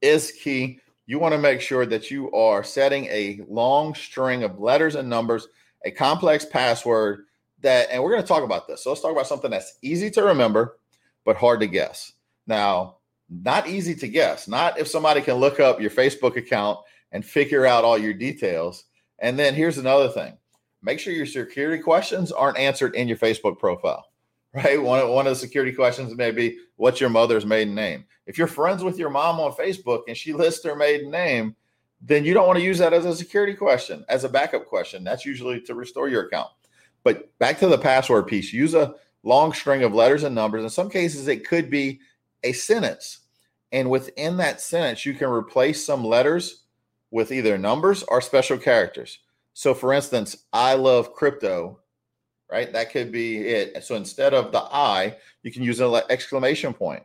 is 0.00 0.32
key. 0.32 0.80
You 1.06 1.18
want 1.18 1.32
to 1.32 1.38
make 1.38 1.60
sure 1.60 1.86
that 1.86 2.10
you 2.10 2.30
are 2.32 2.62
setting 2.62 3.06
a 3.06 3.40
long 3.48 3.94
string 3.94 4.44
of 4.44 4.60
letters 4.60 4.94
and 4.94 5.08
numbers, 5.08 5.48
a 5.84 5.90
complex 5.90 6.44
password 6.44 7.24
that, 7.62 7.88
and 7.90 8.02
we're 8.02 8.10
going 8.10 8.22
to 8.22 8.28
talk 8.28 8.44
about 8.44 8.68
this. 8.68 8.84
So 8.84 8.90
let's 8.90 9.02
talk 9.02 9.12
about 9.12 9.26
something 9.26 9.50
that's 9.50 9.78
easy 9.82 10.10
to 10.12 10.22
remember, 10.22 10.78
but 11.30 11.36
hard 11.36 11.60
to 11.60 11.68
guess. 11.68 12.14
Now, 12.48 12.96
Not 13.28 13.68
easy 13.68 13.94
to 13.94 14.08
guess. 14.08 14.48
Not 14.48 14.80
if 14.80 14.88
somebody 14.88 15.20
can 15.20 15.36
look 15.36 15.60
up 15.60 15.80
your 15.80 15.90
Facebook 15.90 16.36
account 16.36 16.80
and 17.12 17.24
figure 17.24 17.66
out 17.66 17.84
all 17.84 17.96
your 17.96 18.12
details. 18.12 18.82
And 19.20 19.38
then 19.38 19.54
here's 19.54 19.78
another 19.78 20.08
thing 20.08 20.36
make 20.82 20.98
sure 20.98 21.12
your 21.12 21.26
security 21.26 21.80
questions 21.80 22.32
aren't 22.32 22.58
answered 22.58 22.96
in 22.96 23.06
your 23.06 23.16
Facebook 23.16 23.60
profile, 23.60 24.04
right? 24.54 24.82
One, 24.82 25.08
one 25.08 25.28
of 25.28 25.34
the 25.34 25.38
security 25.38 25.72
questions 25.72 26.16
may 26.16 26.32
be, 26.32 26.58
What's 26.74 27.00
your 27.00 27.10
mother's 27.10 27.46
maiden 27.46 27.76
name? 27.76 28.06
If 28.26 28.36
you're 28.36 28.48
friends 28.48 28.82
with 28.82 28.98
your 28.98 29.10
mom 29.10 29.38
on 29.38 29.52
Facebook 29.52 30.02
and 30.08 30.16
she 30.16 30.32
lists 30.32 30.64
her 30.64 30.74
maiden 30.74 31.12
name, 31.12 31.54
then 32.00 32.24
you 32.24 32.34
don't 32.34 32.48
want 32.48 32.58
to 32.58 32.64
use 32.64 32.78
that 32.78 32.92
as 32.92 33.04
a 33.04 33.14
security 33.14 33.54
question, 33.54 34.04
as 34.08 34.24
a 34.24 34.28
backup 34.28 34.66
question. 34.66 35.04
That's 35.04 35.24
usually 35.24 35.60
to 35.60 35.76
restore 35.76 36.08
your 36.08 36.26
account. 36.26 36.50
But 37.04 37.38
back 37.38 37.60
to 37.60 37.68
the 37.68 37.78
password 37.78 38.26
piece, 38.26 38.52
use 38.52 38.74
a 38.74 38.96
long 39.22 39.52
string 39.52 39.82
of 39.82 39.94
letters 39.94 40.22
and 40.22 40.34
numbers. 40.34 40.62
In 40.62 40.70
some 40.70 40.90
cases, 40.90 41.28
it 41.28 41.46
could 41.46 41.70
be 41.70 42.00
a 42.42 42.52
sentence. 42.52 43.18
And 43.72 43.90
within 43.90 44.38
that 44.38 44.60
sentence, 44.60 45.06
you 45.06 45.14
can 45.14 45.28
replace 45.28 45.84
some 45.84 46.04
letters 46.04 46.64
with 47.10 47.32
either 47.32 47.58
numbers 47.58 48.02
or 48.04 48.20
special 48.20 48.58
characters. 48.58 49.18
So, 49.52 49.74
for 49.74 49.92
instance, 49.92 50.44
I 50.52 50.74
love 50.74 51.12
crypto, 51.12 51.80
right? 52.50 52.72
That 52.72 52.90
could 52.90 53.12
be 53.12 53.38
it. 53.38 53.84
So, 53.84 53.94
instead 53.94 54.34
of 54.34 54.52
the 54.52 54.60
I, 54.60 55.16
you 55.42 55.52
can 55.52 55.62
use 55.62 55.80
an 55.80 56.00
exclamation 56.08 56.72
point. 56.72 57.02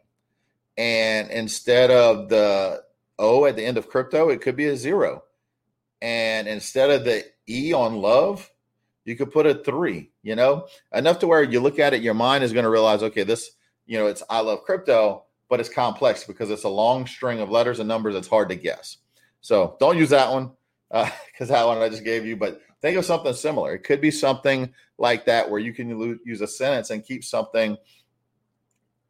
And 0.78 1.30
instead 1.32 1.92
of 1.92 2.30
the 2.30 2.84
O 3.18 3.46
at 3.46 3.56
the 3.56 3.66
end 3.66 3.78
of 3.78 3.90
crypto, 3.90 4.30
it 4.30 4.42
could 4.42 4.56
be 4.56 4.68
a 4.68 4.78
zero. 4.78 5.24
And 6.02 6.48
instead 6.48 6.90
of 6.90 7.06
the 7.06 7.26
E 7.50 7.74
on 7.74 7.96
love, 7.96 8.50
you 9.06 9.16
could 9.16 9.32
put 9.32 9.46
a 9.46 9.56
three, 9.56 10.12
you 10.24 10.36
know, 10.36 10.68
enough 10.94 11.20
to 11.20 11.28
where 11.28 11.44
you 11.44 11.60
look 11.60 11.80
at 11.80 11.94
it, 11.94 12.02
your 12.02 12.16
mind 12.16 12.44
is 12.44 12.52
going 12.52 12.64
to 12.64 12.70
realize, 12.70 13.04
okay, 13.04 13.24
this, 13.24 13.52
you 13.86 13.98
know, 13.98 14.08
it's 14.08 14.24
I 14.30 14.42
love 14.42 14.64
crypto, 14.64 15.26
but 15.48 15.60
it's 15.60 15.70
complex 15.70 16.24
because 16.24 16.50
it's 16.50 16.64
a 16.64 16.70
long 16.70 17.06
string 17.06 17.40
of 17.40 17.50
letters 17.50 17.80
and 17.80 17.88
numbers 17.88 18.16
that's 18.16 18.28
hard 18.28 18.50
to 18.50 18.56
guess. 18.56 18.98
So 19.42 19.78
don't 19.80 19.98
use 19.98 20.10
that 20.10 20.32
one 20.32 20.52
because 20.90 21.12
uh, 21.42 21.46
that 21.56 21.68
one 21.68 21.78
I 21.78 21.88
just 21.88 22.04
gave 22.04 22.26
you, 22.26 22.36
but 22.36 22.62
think 22.82 22.98
of 22.98 23.06
something 23.06 23.34
similar. 23.34 23.76
It 23.76 23.84
could 23.84 24.02
be 24.02 24.12
something 24.12 24.74
like 24.98 25.26
that 25.26 25.50
where 25.50 25.60
you 25.60 25.74
can 25.74 26.20
use 26.26 26.42
a 26.42 26.48
sentence 26.48 26.90
and 26.90 27.06
keep 27.06 27.24
something 27.24 27.78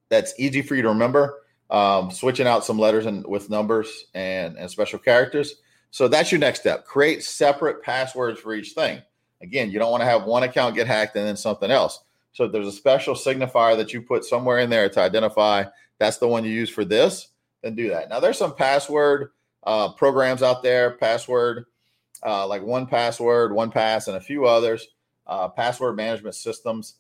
that's 0.10 0.34
easy 0.38 0.62
for 0.62 0.76
you 0.76 0.82
to 0.82 0.90
remember, 0.90 1.42
um, 1.70 2.12
switching 2.12 2.48
out 2.48 2.66
some 2.66 2.78
letters 2.78 3.06
and 3.06 3.26
with 3.26 3.50
numbers 3.50 4.06
and, 4.14 4.58
and 4.58 4.70
special 4.70 5.00
characters. 5.00 5.56
So 5.92 6.10
that's 6.10 6.32
your 6.32 6.40
next 6.40 6.60
step. 6.60 6.86
Create 6.86 7.24
separate 7.24 7.82
passwords 7.82 8.42
for 8.42 8.54
each 8.54 8.74
thing. 8.74 9.02
Again, 9.42 9.70
you 9.70 9.80
don't 9.80 9.92
want 9.92 10.02
to 10.02 10.10
have 10.10 10.24
one 10.24 10.44
account 10.44 10.76
get 10.76 10.88
hacked 10.88 11.16
and 11.16 11.28
then 11.28 11.38
something 11.38 11.72
else. 11.72 12.04
So 12.34 12.48
there's 12.48 12.68
a 12.68 12.72
special 12.72 13.16
signifier 13.16 13.78
that 13.78 13.94
you 13.94 14.02
put 14.02 14.26
somewhere 14.26 14.60
in 14.60 14.70
there 14.70 14.90
to 14.90 15.00
identify 15.00 15.66
that's 16.00 16.18
the 16.18 16.28
one 16.28 16.44
you 16.44 16.52
use 16.52 16.70
for 16.70 16.84
this, 16.84 17.30
then 17.62 17.76
do 17.76 17.90
that. 17.90 18.10
Now 18.10 18.20
there's 18.20 18.38
some 18.38 18.56
password 18.56 19.32
uh, 19.64 19.94
programs 19.94 20.44
out 20.44 20.62
there, 20.62 20.92
password 20.92 21.66
uh, 22.26 22.48
like 22.48 22.62
1Password, 22.62 23.54
one 23.54 23.72
pass, 23.72 24.08
and 24.08 24.18
a 24.18 24.22
few 24.22 24.46
others, 24.46 24.88
uh, 25.28 25.48
password 25.48 25.96
management 25.96 26.36
systems. 26.36 26.96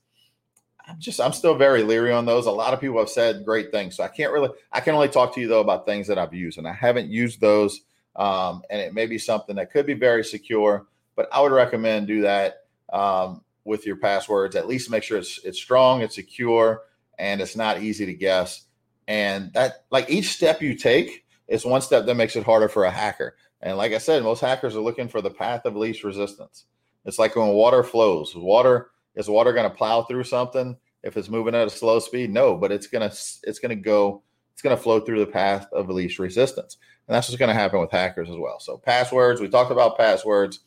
I'm 0.88 1.00
just 1.00 1.20
I'm 1.20 1.34
still 1.34 1.56
very 1.56 1.82
leery 1.82 2.12
on 2.12 2.26
those. 2.26 2.46
A 2.46 2.52
lot 2.52 2.74
of 2.74 2.80
people 2.80 3.00
have 3.00 3.10
said 3.10 3.44
great 3.44 3.72
things, 3.72 3.96
so 3.96 4.04
I 4.04 4.08
can't 4.08 4.32
really 4.32 4.50
I 4.72 4.82
can 4.82 4.94
only 4.94 5.10
talk 5.10 5.34
to 5.34 5.42
you 5.42 5.48
though 5.48 5.62
about 5.62 5.86
things 5.86 6.08
that 6.08 6.20
I've 6.20 6.34
used, 6.34 6.60
and 6.60 6.68
I 6.68 6.74
haven't 6.74 7.10
used 7.10 7.42
those. 7.42 7.82
Um, 8.16 8.62
and 8.70 8.80
it 8.80 8.94
may 8.94 9.08
be 9.08 9.18
something 9.18 9.56
that 9.56 9.72
could 9.72 9.86
be 9.86 9.96
very 9.96 10.24
secure, 10.24 10.86
but 11.16 11.28
I 11.32 11.42
would 11.42 11.52
recommend 11.52 12.08
do 12.08 12.22
that 12.22 12.66
um, 12.92 13.42
with 13.64 13.86
your 13.86 13.98
passwords. 13.98 14.56
At 14.56 14.68
least 14.68 14.90
make 14.90 15.04
sure 15.04 15.18
it's 15.18 15.40
it's 15.44 15.58
strong, 15.60 16.02
it's 16.02 16.16
secure, 16.16 16.84
and 17.18 17.42
it's 17.42 17.56
not 17.56 17.82
easy 17.82 18.06
to 18.06 18.14
guess. 18.14 18.66
And 19.08 19.54
that 19.54 19.86
like 19.92 20.10
each 20.10 20.30
step 20.30 20.62
you 20.62 20.76
take 20.76 21.26
is 21.48 21.66
one 21.66 21.82
step 21.82 22.06
that 22.06 22.16
makes 22.16 22.36
it 22.36 22.44
harder 22.44 22.70
for 22.70 22.86
a 22.86 22.92
hacker. 22.92 23.36
And 23.62 23.78
like 23.78 23.94
I 23.94 23.98
said, 23.98 24.24
most 24.24 24.42
hackers 24.42 24.76
are 24.76 24.82
looking 24.82 25.08
for 25.08 25.22
the 25.22 25.32
path 25.32 25.66
of 25.66 25.76
least 25.76 26.04
resistance. 26.04 26.66
It's 27.06 27.20
like 27.20 27.36
when 27.36 27.50
water 27.50 27.84
flows. 27.84 28.36
Water 28.36 28.92
is 29.16 29.30
water 29.30 29.54
going 29.54 29.70
to 29.70 29.76
plow 29.76 30.04
through 30.04 30.24
something 30.24 30.76
if 31.04 31.16
it's 31.18 31.30
moving 31.30 31.56
at 31.56 31.68
a 31.68 31.70
slow 31.70 32.00
speed? 32.00 32.32
No, 32.32 32.56
but 32.56 32.72
it's 32.72 32.88
gonna 32.88 33.06
it's 33.06 33.60
gonna 33.60 33.76
go 33.76 34.24
it's 34.52 34.62
gonna 34.62 34.76
flow 34.76 35.00
through 35.00 35.20
the 35.20 35.32
path 35.32 35.68
of 35.72 35.90
least 35.90 36.20
resistance, 36.20 36.78
and 37.08 37.16
that's 37.16 37.30
what's 37.30 37.40
going 37.40 37.50
to 37.50 37.60
happen 37.60 37.80
with 37.80 37.92
hackers 37.92 38.30
as 38.30 38.38
well. 38.38 38.60
So 38.60 38.78
passwords, 38.78 39.40
we 39.40 39.48
talked 39.48 39.72
about 39.72 39.98
passwords. 39.98 40.60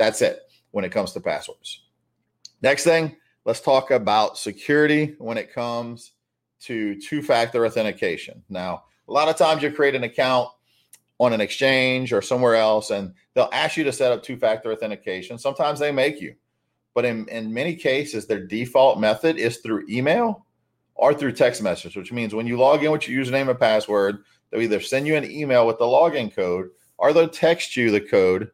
That's 0.00 0.22
it 0.22 0.40
when 0.70 0.86
it 0.86 0.92
comes 0.92 1.12
to 1.12 1.20
passwords. 1.20 1.82
Next 2.62 2.84
thing, 2.84 3.16
let's 3.44 3.60
talk 3.60 3.90
about 3.90 4.38
security 4.38 5.14
when 5.18 5.36
it 5.36 5.52
comes 5.52 6.12
to 6.60 6.98
two-factor 6.98 7.66
authentication. 7.66 8.42
Now, 8.48 8.84
a 9.06 9.12
lot 9.12 9.28
of 9.28 9.36
times 9.36 9.62
you 9.62 9.70
create 9.70 9.94
an 9.94 10.04
account 10.04 10.48
on 11.18 11.34
an 11.34 11.42
exchange 11.42 12.14
or 12.14 12.22
somewhere 12.22 12.56
else, 12.56 12.88
and 12.88 13.12
they'll 13.34 13.50
ask 13.52 13.76
you 13.76 13.84
to 13.84 13.92
set 13.92 14.10
up 14.10 14.22
two 14.22 14.38
factor 14.38 14.72
authentication. 14.72 15.36
Sometimes 15.36 15.78
they 15.78 15.92
make 15.92 16.18
you, 16.18 16.34
but 16.94 17.04
in, 17.04 17.28
in 17.28 17.52
many 17.52 17.76
cases, 17.76 18.26
their 18.26 18.46
default 18.46 18.98
method 18.98 19.36
is 19.36 19.58
through 19.58 19.84
email 19.90 20.46
or 20.94 21.12
through 21.12 21.32
text 21.32 21.62
message, 21.62 21.94
which 21.94 22.10
means 22.10 22.34
when 22.34 22.46
you 22.46 22.56
log 22.56 22.82
in 22.82 22.90
with 22.90 23.06
your 23.06 23.22
username 23.22 23.50
and 23.50 23.60
password, 23.60 24.24
they'll 24.50 24.62
either 24.62 24.80
send 24.80 25.06
you 25.06 25.16
an 25.16 25.30
email 25.30 25.66
with 25.66 25.76
the 25.76 25.84
login 25.84 26.34
code 26.34 26.70
or 26.96 27.12
they'll 27.12 27.28
text 27.28 27.76
you 27.76 27.90
the 27.90 28.00
code, 28.00 28.50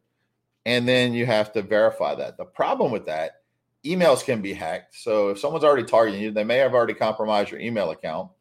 and 0.66 0.86
then 0.86 1.14
you 1.14 1.24
have 1.24 1.52
to 1.52 1.62
verify 1.62 2.16
that. 2.16 2.36
The 2.36 2.44
problem 2.44 2.90
with 2.90 3.06
that, 3.06 3.36
emails 3.84 4.24
can 4.24 4.42
be 4.42 4.52
hacked. 4.52 4.96
So 4.96 5.28
if 5.28 5.38
someone's 5.38 5.62
already 5.62 5.84
targeting 5.84 6.20
you, 6.20 6.32
they 6.32 6.42
may 6.42 6.58
have 6.58 6.74
already 6.74 6.92
compromised 6.92 7.52
your 7.52 7.60
email 7.60 7.92
account. 7.92 8.32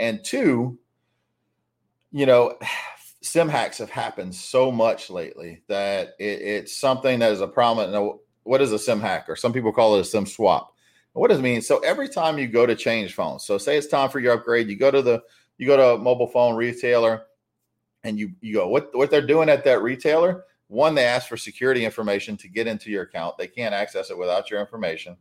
And 0.00 0.22
two, 0.24 0.76
you 2.10 2.26
know, 2.26 2.58
sim 3.22 3.48
hacks 3.48 3.78
have 3.78 3.88
happened 3.88 4.34
so 4.34 4.72
much 4.72 5.08
lately 5.10 5.62
that 5.68 6.14
it, 6.18 6.42
it's 6.42 6.76
something 6.76 7.20
that 7.20 7.30
is 7.30 7.40
a 7.40 7.46
prominent. 7.46 8.18
What 8.42 8.60
is 8.60 8.72
a 8.72 8.78
sim 8.78 9.00
hack? 9.00 9.28
Or 9.28 9.36
some 9.36 9.52
people 9.52 9.72
call 9.72 9.94
it 9.94 10.00
a 10.00 10.04
sim 10.04 10.26
swap. 10.26 10.74
What 11.12 11.28
does 11.28 11.38
it 11.38 11.42
mean? 11.42 11.62
So 11.62 11.78
every 11.78 12.08
time 12.08 12.36
you 12.36 12.48
go 12.48 12.66
to 12.66 12.74
change 12.74 13.14
phones, 13.14 13.44
so 13.44 13.56
say 13.58 13.78
it's 13.78 13.86
time 13.86 14.10
for 14.10 14.18
your 14.18 14.34
upgrade, 14.34 14.68
you 14.68 14.76
go 14.76 14.90
to 14.90 15.00
the 15.00 15.22
you 15.56 15.68
go 15.68 15.76
to 15.76 15.90
a 15.90 15.98
mobile 15.98 16.26
phone 16.26 16.56
retailer, 16.56 17.26
and 18.02 18.18
you 18.18 18.32
you 18.40 18.54
go 18.54 18.66
what 18.66 18.90
what 18.92 19.12
they're 19.12 19.24
doing 19.24 19.48
at 19.48 19.62
that 19.62 19.80
retailer. 19.80 20.44
One, 20.74 20.96
they 20.96 21.04
ask 21.04 21.28
for 21.28 21.36
security 21.36 21.84
information 21.84 22.36
to 22.38 22.48
get 22.48 22.66
into 22.66 22.90
your 22.90 23.04
account. 23.04 23.38
They 23.38 23.46
can't 23.46 23.72
access 23.72 24.10
it 24.10 24.18
without 24.18 24.50
your 24.50 24.58
information. 24.58 25.16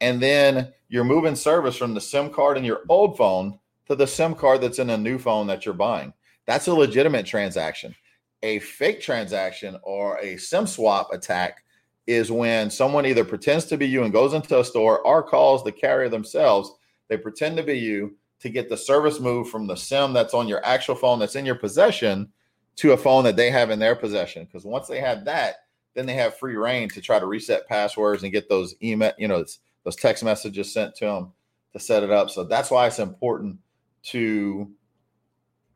And 0.00 0.20
then 0.20 0.72
you're 0.88 1.04
moving 1.04 1.36
service 1.36 1.76
from 1.76 1.94
the 1.94 2.00
SIM 2.00 2.30
card 2.30 2.58
in 2.58 2.64
your 2.64 2.80
old 2.88 3.16
phone 3.16 3.60
to 3.86 3.94
the 3.94 4.08
SIM 4.08 4.34
card 4.34 4.60
that's 4.60 4.80
in 4.80 4.90
a 4.90 4.96
new 4.96 5.18
phone 5.18 5.46
that 5.46 5.64
you're 5.64 5.72
buying. 5.72 6.12
That's 6.46 6.66
a 6.66 6.74
legitimate 6.74 7.26
transaction. 7.26 7.94
A 8.42 8.58
fake 8.58 9.00
transaction 9.00 9.78
or 9.84 10.18
a 10.18 10.36
SIM 10.36 10.66
swap 10.66 11.12
attack 11.12 11.62
is 12.08 12.32
when 12.32 12.68
someone 12.68 13.06
either 13.06 13.24
pretends 13.24 13.66
to 13.66 13.76
be 13.76 13.86
you 13.86 14.02
and 14.02 14.12
goes 14.12 14.34
into 14.34 14.58
a 14.58 14.64
store 14.64 14.98
or 15.06 15.22
calls 15.22 15.62
the 15.62 15.70
carrier 15.70 16.08
themselves. 16.08 16.72
They 17.06 17.16
pretend 17.16 17.56
to 17.58 17.62
be 17.62 17.78
you 17.78 18.16
to 18.40 18.48
get 18.48 18.68
the 18.68 18.76
service 18.76 19.20
moved 19.20 19.48
from 19.48 19.68
the 19.68 19.76
SIM 19.76 20.12
that's 20.12 20.34
on 20.34 20.48
your 20.48 20.64
actual 20.66 20.96
phone 20.96 21.20
that's 21.20 21.36
in 21.36 21.46
your 21.46 21.54
possession 21.54 22.32
to 22.76 22.92
a 22.92 22.96
phone 22.96 23.24
that 23.24 23.36
they 23.36 23.50
have 23.50 23.70
in 23.70 23.78
their 23.78 23.96
possession. 23.96 24.44
Because 24.44 24.64
once 24.64 24.88
they 24.88 25.00
have 25.00 25.24
that, 25.24 25.56
then 25.94 26.06
they 26.06 26.14
have 26.14 26.36
free 26.36 26.56
rein 26.56 26.88
to 26.90 27.00
try 27.00 27.18
to 27.18 27.26
reset 27.26 27.66
passwords 27.66 28.22
and 28.22 28.32
get 28.32 28.48
those 28.48 28.74
email, 28.82 29.12
you 29.18 29.28
know, 29.28 29.44
those 29.84 29.96
text 29.96 30.22
messages 30.22 30.72
sent 30.72 30.94
to 30.96 31.06
them 31.06 31.32
to 31.72 31.78
set 31.78 32.02
it 32.02 32.10
up. 32.10 32.30
So 32.30 32.44
that's 32.44 32.70
why 32.70 32.86
it's 32.86 32.98
important 32.98 33.58
to 34.04 34.70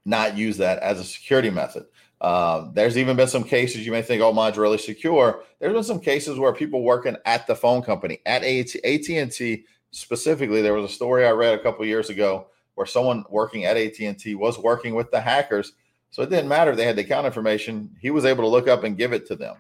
not 0.05 0.37
use 0.37 0.57
that 0.59 0.79
as 0.81 1.01
a 1.01 1.05
security 1.05 1.51
method. 1.51 1.85
Uh, 2.21 2.71
there's 2.75 2.99
even 2.99 3.17
been 3.17 3.29
some 3.29 3.45
cases 3.45 3.87
you 3.87 3.93
may 3.93 4.03
think, 4.03 4.21
oh, 4.21 4.33
mine's 4.33 4.59
really 4.59 4.77
secure. 4.77 5.43
There's 5.59 5.73
been 5.73 5.85
some 5.85 6.01
cases 6.01 6.39
where 6.39 6.53
people 6.53 6.83
working 6.83 7.17
at 7.25 7.47
the 7.47 7.57
phone 7.57 7.83
company, 7.83 8.21
at 8.27 8.45
AT&T 8.45 9.65
specifically, 9.91 10.63
there 10.63 10.75
was 10.75 10.91
a 10.91 10.95
story 10.95 11.27
I 11.27 11.31
read 11.31 11.59
a 11.59 11.63
couple 11.63 11.85
years 11.87 12.11
ago 12.11 12.49
where 12.75 12.87
someone 12.87 13.25
working 13.31 13.65
at 13.65 13.77
AT&T 13.77 14.35
was 14.35 14.59
working 14.59 14.95
with 14.95 15.11
the 15.11 15.21
hackers. 15.21 15.73
So 16.11 16.23
it 16.23 16.31
didn't 16.31 16.49
matter 16.49 16.73
if 16.73 16.77
they 16.77 16.85
had 16.85 16.97
the 16.97 17.03
account 17.03 17.27
information. 17.27 17.91
He 18.01 18.11
was 18.11 18.25
able 18.25 18.43
to 18.45 18.49
look 18.49 18.69
up 18.69 18.85
and 18.85 18.97
give 18.97 19.13
it 19.13 19.27
to 19.27 19.37
them. 19.37 19.57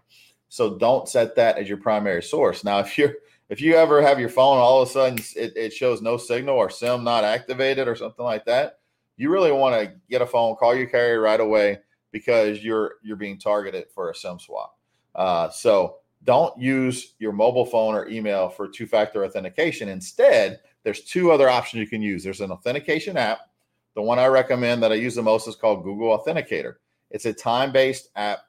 So 0.48 0.76
don't 0.76 1.08
set 1.08 1.36
that 1.36 1.58
as 1.58 1.68
your 1.68 1.78
primary 1.78 2.22
source. 2.22 2.64
Now, 2.64 2.78
if 2.80 2.98
you're 2.98 3.14
if 3.48 3.60
you 3.60 3.74
ever 3.74 4.00
have 4.00 4.20
your 4.20 4.28
phone 4.28 4.58
all 4.58 4.80
of 4.80 4.88
a 4.88 4.92
sudden 4.92 5.18
it, 5.34 5.56
it 5.56 5.72
shows 5.72 6.00
no 6.00 6.16
signal 6.16 6.56
or 6.56 6.70
SIM 6.70 7.02
not 7.02 7.24
activated 7.24 7.88
or 7.88 7.96
something 7.96 8.24
like 8.24 8.44
that, 8.44 8.78
you 9.16 9.28
really 9.28 9.50
want 9.50 9.74
to 9.74 9.92
get 10.08 10.22
a 10.22 10.26
phone, 10.26 10.54
call 10.54 10.74
your 10.74 10.86
carrier 10.86 11.20
right 11.20 11.40
away 11.40 11.78
because 12.12 12.62
you're 12.62 12.94
you're 13.02 13.16
being 13.16 13.38
targeted 13.38 13.86
for 13.94 14.10
a 14.10 14.14
SIM 14.14 14.38
swap. 14.38 14.78
Uh, 15.14 15.50
so 15.50 15.96
don't 16.24 16.56
use 16.60 17.14
your 17.18 17.32
mobile 17.32 17.64
phone 17.64 17.94
or 17.94 18.08
email 18.08 18.48
for 18.48 18.68
two-factor 18.68 19.24
authentication. 19.24 19.88
Instead, 19.88 20.60
there's 20.84 21.04
two 21.04 21.30
other 21.30 21.48
options 21.48 21.80
you 21.80 21.86
can 21.86 22.02
use. 22.02 22.22
There's 22.22 22.40
an 22.40 22.50
authentication 22.50 23.16
app. 23.16 23.49
The 23.94 24.02
one 24.02 24.18
I 24.18 24.26
recommend 24.26 24.82
that 24.82 24.92
I 24.92 24.96
use 24.96 25.14
the 25.14 25.22
most 25.22 25.48
is 25.48 25.56
called 25.56 25.84
Google 25.84 26.16
Authenticator. 26.16 26.74
It's 27.10 27.26
a 27.26 27.32
time-based 27.32 28.10
app. 28.14 28.40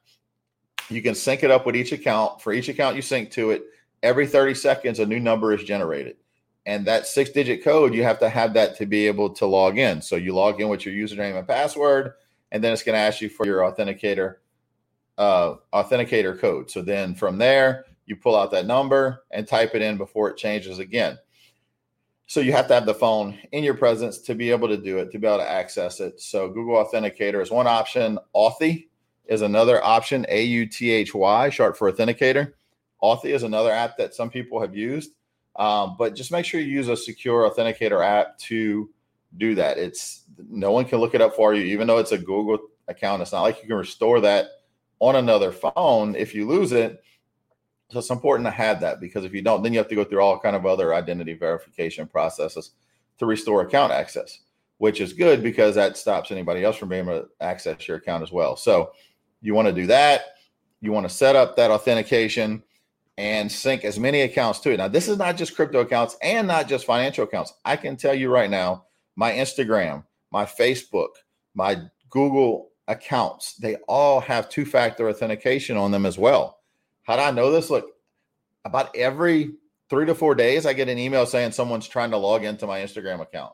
You 0.88 1.02
can 1.02 1.14
sync 1.14 1.42
it 1.42 1.50
up 1.50 1.66
with 1.66 1.76
each 1.76 1.92
account. 1.92 2.40
For 2.40 2.52
each 2.52 2.68
account 2.68 2.96
you 2.96 3.02
sync 3.02 3.30
to 3.32 3.50
it, 3.50 3.64
every 4.02 4.26
30 4.26 4.54
seconds 4.54 4.98
a 4.98 5.06
new 5.06 5.20
number 5.20 5.52
is 5.52 5.64
generated. 5.64 6.16
And 6.64 6.86
that 6.86 7.06
six 7.06 7.30
digit 7.30 7.64
code, 7.64 7.92
you 7.92 8.04
have 8.04 8.20
to 8.20 8.28
have 8.28 8.54
that 8.54 8.76
to 8.76 8.86
be 8.86 9.06
able 9.08 9.30
to 9.30 9.46
log 9.46 9.78
in. 9.78 10.00
So 10.00 10.14
you 10.14 10.32
log 10.32 10.60
in 10.60 10.68
with 10.68 10.86
your 10.86 10.94
username 10.94 11.36
and 11.36 11.46
password, 11.46 12.12
and 12.52 12.62
then 12.62 12.72
it's 12.72 12.84
going 12.84 12.94
to 12.94 13.00
ask 13.00 13.20
you 13.20 13.28
for 13.28 13.46
your 13.46 13.60
authenticator 13.60 14.36
uh, 15.18 15.56
authenticator 15.72 16.38
code. 16.38 16.70
So 16.70 16.82
then 16.82 17.14
from 17.14 17.38
there, 17.38 17.84
you 18.06 18.16
pull 18.16 18.36
out 18.36 18.50
that 18.52 18.66
number 18.66 19.24
and 19.30 19.46
type 19.46 19.74
it 19.74 19.82
in 19.82 19.96
before 19.96 20.30
it 20.30 20.36
changes 20.36 20.78
again. 20.78 21.18
So 22.26 22.40
you 22.40 22.52
have 22.52 22.66
to 22.68 22.74
have 22.74 22.86
the 22.86 22.94
phone 22.94 23.38
in 23.52 23.62
your 23.62 23.74
presence 23.74 24.18
to 24.18 24.34
be 24.34 24.50
able 24.50 24.68
to 24.68 24.76
do 24.76 24.98
it, 24.98 25.12
to 25.12 25.18
be 25.18 25.26
able 25.26 25.38
to 25.38 25.50
access 25.50 26.00
it. 26.00 26.20
So 26.20 26.48
Google 26.48 26.82
Authenticator 26.82 27.42
is 27.42 27.50
one 27.50 27.66
option. 27.66 28.18
Authy 28.34 28.88
is 29.26 29.42
another 29.42 29.84
option. 29.84 30.24
A 30.28 30.42
U 30.42 30.66
T 30.66 30.90
H 30.90 31.14
Y, 31.14 31.50
short 31.50 31.76
for 31.76 31.92
Authenticator. 31.92 32.54
Authy 33.02 33.34
is 33.34 33.42
another 33.42 33.70
app 33.70 33.98
that 33.98 34.14
some 34.14 34.30
people 34.30 34.60
have 34.60 34.74
used, 34.74 35.10
um, 35.56 35.96
but 35.98 36.14
just 36.14 36.30
make 36.30 36.44
sure 36.44 36.60
you 36.60 36.68
use 36.68 36.88
a 36.88 36.96
secure 36.96 37.50
Authenticator 37.50 38.04
app 38.04 38.38
to 38.38 38.88
do 39.36 39.54
that. 39.56 39.76
It's 39.76 40.22
no 40.48 40.70
one 40.70 40.84
can 40.84 40.98
look 40.98 41.14
it 41.14 41.20
up 41.20 41.34
for 41.34 41.52
you, 41.52 41.64
even 41.64 41.86
though 41.86 41.98
it's 41.98 42.12
a 42.12 42.18
Google 42.18 42.58
account. 42.88 43.22
It's 43.22 43.32
not 43.32 43.42
like 43.42 43.60
you 43.60 43.68
can 43.68 43.76
restore 43.76 44.20
that 44.20 44.46
on 45.00 45.16
another 45.16 45.50
phone 45.50 46.14
if 46.14 46.34
you 46.34 46.46
lose 46.46 46.72
it 46.72 47.02
so 47.92 47.98
it's 47.98 48.10
important 48.10 48.46
to 48.46 48.50
have 48.50 48.80
that 48.80 49.00
because 49.00 49.24
if 49.24 49.34
you 49.34 49.42
don't, 49.42 49.62
then 49.62 49.72
you 49.72 49.78
have 49.78 49.88
to 49.88 49.94
go 49.94 50.04
through 50.04 50.20
all 50.20 50.38
kind 50.38 50.56
of 50.56 50.64
other 50.64 50.94
identity 50.94 51.34
verification 51.34 52.06
processes 52.06 52.70
to 53.18 53.26
restore 53.26 53.60
account 53.62 53.92
access, 53.92 54.40
which 54.78 55.00
is 55.00 55.12
good 55.12 55.42
because 55.42 55.74
that 55.74 55.98
stops 55.98 56.30
anybody 56.30 56.64
else 56.64 56.76
from 56.76 56.88
being 56.88 57.04
able 57.04 57.20
to 57.20 57.28
access 57.40 57.86
your 57.86 57.98
account 57.98 58.22
as 58.22 58.32
well. 58.32 58.56
So 58.56 58.92
you 59.42 59.52
want 59.54 59.68
to 59.68 59.74
do 59.74 59.86
that. 59.88 60.36
You 60.80 60.90
want 60.90 61.06
to 61.06 61.14
set 61.14 61.36
up 61.36 61.54
that 61.56 61.70
authentication 61.70 62.62
and 63.18 63.52
sync 63.52 63.84
as 63.84 63.98
many 63.98 64.22
accounts 64.22 64.60
to 64.60 64.72
it. 64.72 64.78
Now, 64.78 64.88
this 64.88 65.06
is 65.06 65.18
not 65.18 65.36
just 65.36 65.54
crypto 65.54 65.80
accounts 65.80 66.16
and 66.22 66.48
not 66.48 66.68
just 66.68 66.86
financial 66.86 67.24
accounts. 67.24 67.52
I 67.64 67.76
can 67.76 67.96
tell 67.96 68.14
you 68.14 68.30
right 68.30 68.50
now, 68.50 68.86
my 69.16 69.32
Instagram, 69.32 70.04
my 70.30 70.46
Facebook, 70.46 71.10
my 71.54 71.76
Google 72.08 72.70
accounts, 72.88 73.54
they 73.56 73.76
all 73.86 74.20
have 74.20 74.48
two 74.48 74.64
factor 74.64 75.10
authentication 75.10 75.76
on 75.76 75.90
them 75.90 76.06
as 76.06 76.16
well. 76.16 76.61
How 77.02 77.16
do 77.16 77.22
I 77.22 77.30
know 77.30 77.50
this? 77.50 77.70
Look, 77.70 77.86
about 78.64 78.94
every 78.96 79.54
three 79.90 80.06
to 80.06 80.14
four 80.14 80.34
days, 80.34 80.66
I 80.66 80.72
get 80.72 80.88
an 80.88 80.98
email 80.98 81.26
saying 81.26 81.52
someone's 81.52 81.88
trying 81.88 82.10
to 82.12 82.16
log 82.16 82.44
into 82.44 82.66
my 82.66 82.80
Instagram 82.80 83.20
account. 83.20 83.52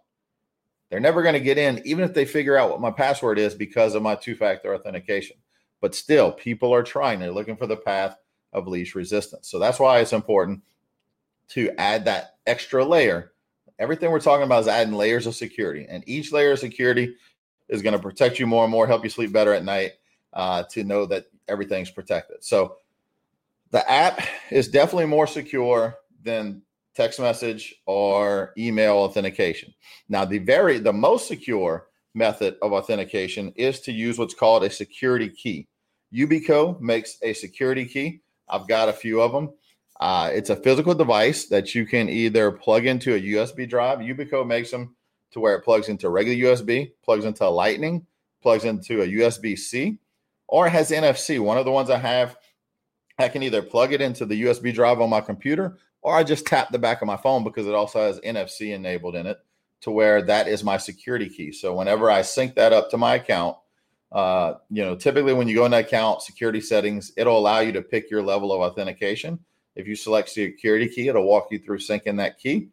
They're 0.90 1.00
never 1.00 1.22
going 1.22 1.34
to 1.34 1.40
get 1.40 1.58
in, 1.58 1.82
even 1.84 2.04
if 2.04 2.14
they 2.14 2.24
figure 2.24 2.56
out 2.56 2.70
what 2.70 2.80
my 2.80 2.90
password 2.90 3.38
is 3.38 3.54
because 3.54 3.94
of 3.94 4.02
my 4.02 4.14
two 4.14 4.34
factor 4.34 4.74
authentication. 4.74 5.36
But 5.80 5.94
still, 5.94 6.32
people 6.32 6.74
are 6.74 6.82
trying. 6.82 7.20
They're 7.20 7.30
looking 7.30 7.56
for 7.56 7.66
the 7.66 7.76
path 7.76 8.16
of 8.52 8.66
least 8.66 8.94
resistance. 8.94 9.48
So 9.48 9.58
that's 9.58 9.78
why 9.78 10.00
it's 10.00 10.12
important 10.12 10.62
to 11.48 11.70
add 11.78 12.04
that 12.06 12.36
extra 12.46 12.84
layer. 12.84 13.32
Everything 13.78 14.10
we're 14.10 14.20
talking 14.20 14.44
about 14.44 14.62
is 14.62 14.68
adding 14.68 14.94
layers 14.94 15.26
of 15.26 15.34
security, 15.34 15.86
and 15.88 16.02
each 16.06 16.32
layer 16.32 16.52
of 16.52 16.58
security 16.58 17.14
is 17.68 17.82
going 17.82 17.92
to 17.92 17.98
protect 17.98 18.38
you 18.38 18.46
more 18.46 18.64
and 18.64 18.72
more, 18.72 18.86
help 18.86 19.04
you 19.04 19.10
sleep 19.10 19.32
better 19.32 19.52
at 19.52 19.64
night 19.64 19.92
uh, 20.32 20.62
to 20.70 20.84
know 20.84 21.06
that 21.06 21.26
everything's 21.48 21.90
protected. 21.90 22.42
So 22.42 22.76
the 23.70 23.90
app 23.90 24.20
is 24.50 24.68
definitely 24.68 25.06
more 25.06 25.26
secure 25.26 25.96
than 26.22 26.62
text 26.94 27.20
message 27.20 27.74
or 27.86 28.52
email 28.58 28.96
authentication. 28.96 29.72
Now, 30.08 30.24
the 30.24 30.38
very 30.38 30.78
the 30.78 30.92
most 30.92 31.28
secure 31.28 31.86
method 32.14 32.56
of 32.62 32.72
authentication 32.72 33.52
is 33.56 33.80
to 33.80 33.92
use 33.92 34.18
what's 34.18 34.34
called 34.34 34.64
a 34.64 34.70
security 34.70 35.28
key. 35.28 35.68
Yubico 36.12 36.80
makes 36.80 37.18
a 37.22 37.32
security 37.34 37.84
key. 37.84 38.20
I've 38.48 38.66
got 38.66 38.88
a 38.88 38.92
few 38.92 39.20
of 39.20 39.32
them. 39.32 39.50
Uh, 40.00 40.30
it's 40.32 40.50
a 40.50 40.56
physical 40.56 40.94
device 40.94 41.46
that 41.46 41.74
you 41.74 41.84
can 41.84 42.08
either 42.08 42.50
plug 42.50 42.86
into 42.86 43.14
a 43.14 43.20
USB 43.20 43.68
drive. 43.68 43.98
Yubico 43.98 44.46
makes 44.46 44.70
them 44.70 44.96
to 45.32 45.40
where 45.40 45.54
it 45.56 45.64
plugs 45.64 45.88
into 45.88 46.08
regular 46.08 46.56
USB, 46.56 46.92
plugs 47.04 47.24
into 47.24 47.48
Lightning, 47.48 48.06
plugs 48.42 48.64
into 48.64 49.02
a 49.02 49.06
USB 49.06 49.58
C, 49.58 49.98
or 50.46 50.66
it 50.66 50.70
has 50.70 50.90
NFC. 50.90 51.38
One 51.38 51.58
of 51.58 51.64
the 51.64 51.70
ones 51.70 51.90
I 51.90 51.98
have 51.98 52.36
I 53.18 53.28
can 53.28 53.42
either 53.42 53.62
plug 53.62 53.92
it 53.92 54.00
into 54.00 54.24
the 54.24 54.42
USB 54.44 54.72
drive 54.72 55.00
on 55.00 55.10
my 55.10 55.20
computer 55.20 55.78
or 56.02 56.14
I 56.14 56.22
just 56.22 56.46
tap 56.46 56.70
the 56.70 56.78
back 56.78 57.02
of 57.02 57.06
my 57.06 57.16
phone 57.16 57.42
because 57.42 57.66
it 57.66 57.74
also 57.74 58.00
has 58.00 58.20
NFC 58.20 58.72
enabled 58.72 59.16
in 59.16 59.26
it 59.26 59.38
to 59.80 59.90
where 59.90 60.22
that 60.22 60.46
is 60.46 60.62
my 60.62 60.76
security 60.76 61.28
key. 61.28 61.50
So 61.50 61.74
whenever 61.74 62.10
I 62.10 62.22
sync 62.22 62.54
that 62.54 62.72
up 62.72 62.90
to 62.90 62.96
my 62.96 63.16
account, 63.16 63.56
uh, 64.12 64.54
you 64.70 64.84
know, 64.84 64.94
typically 64.94 65.34
when 65.34 65.48
you 65.48 65.56
go 65.56 65.64
into 65.64 65.78
account 65.78 66.22
security 66.22 66.60
settings, 66.60 67.12
it'll 67.16 67.36
allow 67.36 67.58
you 67.58 67.72
to 67.72 67.82
pick 67.82 68.08
your 68.08 68.22
level 68.22 68.52
of 68.52 68.60
authentication. 68.60 69.38
If 69.74 69.88
you 69.88 69.96
select 69.96 70.28
security 70.28 70.88
key, 70.88 71.08
it'll 71.08 71.26
walk 71.26 71.48
you 71.50 71.58
through 71.58 71.78
syncing 71.78 72.16
that 72.18 72.38
key. 72.38 72.68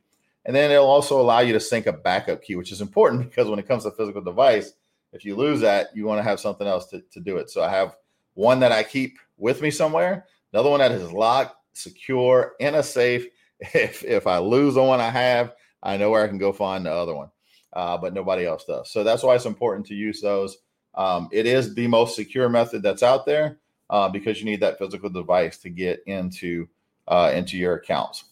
And 0.45 0.55
then 0.55 0.69
it'll 0.69 0.86
also 0.86 1.19
allow 1.19 1.39
you 1.39 1.53
to 1.53 1.60
sync 1.60 1.88
a 1.88 1.93
backup 1.93 2.43
key, 2.43 2.55
which 2.55 2.71
is 2.71 2.81
important 2.81 3.23
because 3.29 3.49
when 3.49 3.58
it 3.58 3.67
comes 3.67 3.84
to 3.84 3.91
physical 3.91 4.21
device, 4.21 4.73
if 5.12 5.25
you 5.25 5.36
lose 5.36 5.60
that, 5.62 5.88
you 5.95 6.05
want 6.05 6.19
to 6.19 6.23
have 6.23 6.39
something 6.39 6.67
else 6.67 6.86
to, 6.88 7.01
to 7.12 7.19
do 7.19 7.38
it. 7.38 7.49
So 7.49 7.63
I 7.63 7.69
have 7.69 7.95
one 8.36 8.60
that 8.60 8.71
I 8.71 8.84
keep 8.84 9.17
with 9.38 9.62
me 9.62 9.71
somewhere 9.71 10.25
Another 10.56 10.70
one 10.70 10.80
that 10.80 10.94
is 10.94 11.12
locked, 11.12 11.58
secure, 11.74 12.54
in 12.62 12.76
a 12.76 12.84
safe. 12.84 13.28
If 13.74 14.04
if 14.04 14.26
I 14.26 14.38
lose 14.38 14.76
the 14.76 14.84
one 14.84 15.02
I 15.02 15.10
have, 15.10 15.54
I 15.84 15.98
know 15.98 16.10
where 16.12 16.24
I 16.24 16.28
can 16.30 16.38
go 16.38 16.54
find 16.54 16.86
the 16.86 16.91
other 16.91 17.13
one. 17.13 17.30
Uh, 17.74 17.98
but 17.98 18.13
nobody 18.13 18.46
else 18.46 18.63
does. 18.63 18.89
So 18.89 19.04
that's 19.04 19.22
why 19.22 19.36
it's 19.36 19.46
important 19.46 19.86
to 19.88 19.96
use 19.96 20.22
those. 20.22 20.58
Um, 20.94 21.28
it 21.32 21.46
is 21.46 21.74
the 21.74 21.88
most 21.88 22.15
secure 22.15 22.48
method 22.48 22.84
that's 22.84 23.04
out 23.04 23.26
there 23.26 23.60
uh, 23.89 24.08
because 24.08 24.39
you 24.39 24.46
need 24.46 24.62
that 24.62 24.78
physical 24.78 25.10
device 25.10 25.58
to 25.60 25.70
get 25.70 26.04
into 26.06 26.68
uh, 27.10 27.32
into 27.34 27.58
your 27.58 27.76
accounts. 27.76 28.24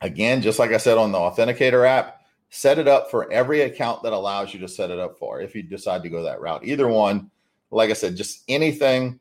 Again, 0.00 0.40
just 0.40 0.58
like 0.58 0.72
I 0.72 0.78
said 0.78 0.96
on 0.96 1.12
the 1.12 1.18
Authenticator 1.18 1.86
app, 1.86 2.22
set 2.48 2.78
it 2.78 2.88
up 2.88 3.10
for 3.10 3.30
every 3.30 3.62
account 3.62 4.02
that 4.02 4.14
allows 4.14 4.54
you 4.54 4.60
to 4.60 4.68
set 4.68 4.90
it 4.90 4.98
up 4.98 5.18
for. 5.18 5.42
If 5.42 5.54
you 5.54 5.62
decide 5.62 6.02
to 6.04 6.10
go 6.10 6.22
that 6.22 6.40
route, 6.40 6.64
either 6.64 6.88
one, 6.88 7.30
like 7.70 7.90
I 7.90 7.94
said, 7.94 8.16
just 8.16 8.44
anything, 8.48 9.20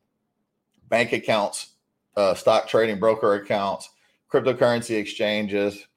bank 0.89 1.11
accounts, 1.11 1.72
uh, 2.15 2.33
stock 2.33 2.67
trading 2.67 2.99
broker 2.99 3.33
accounts, 3.35 3.89
cryptocurrency 4.31 4.97
exchanges, 4.97 5.87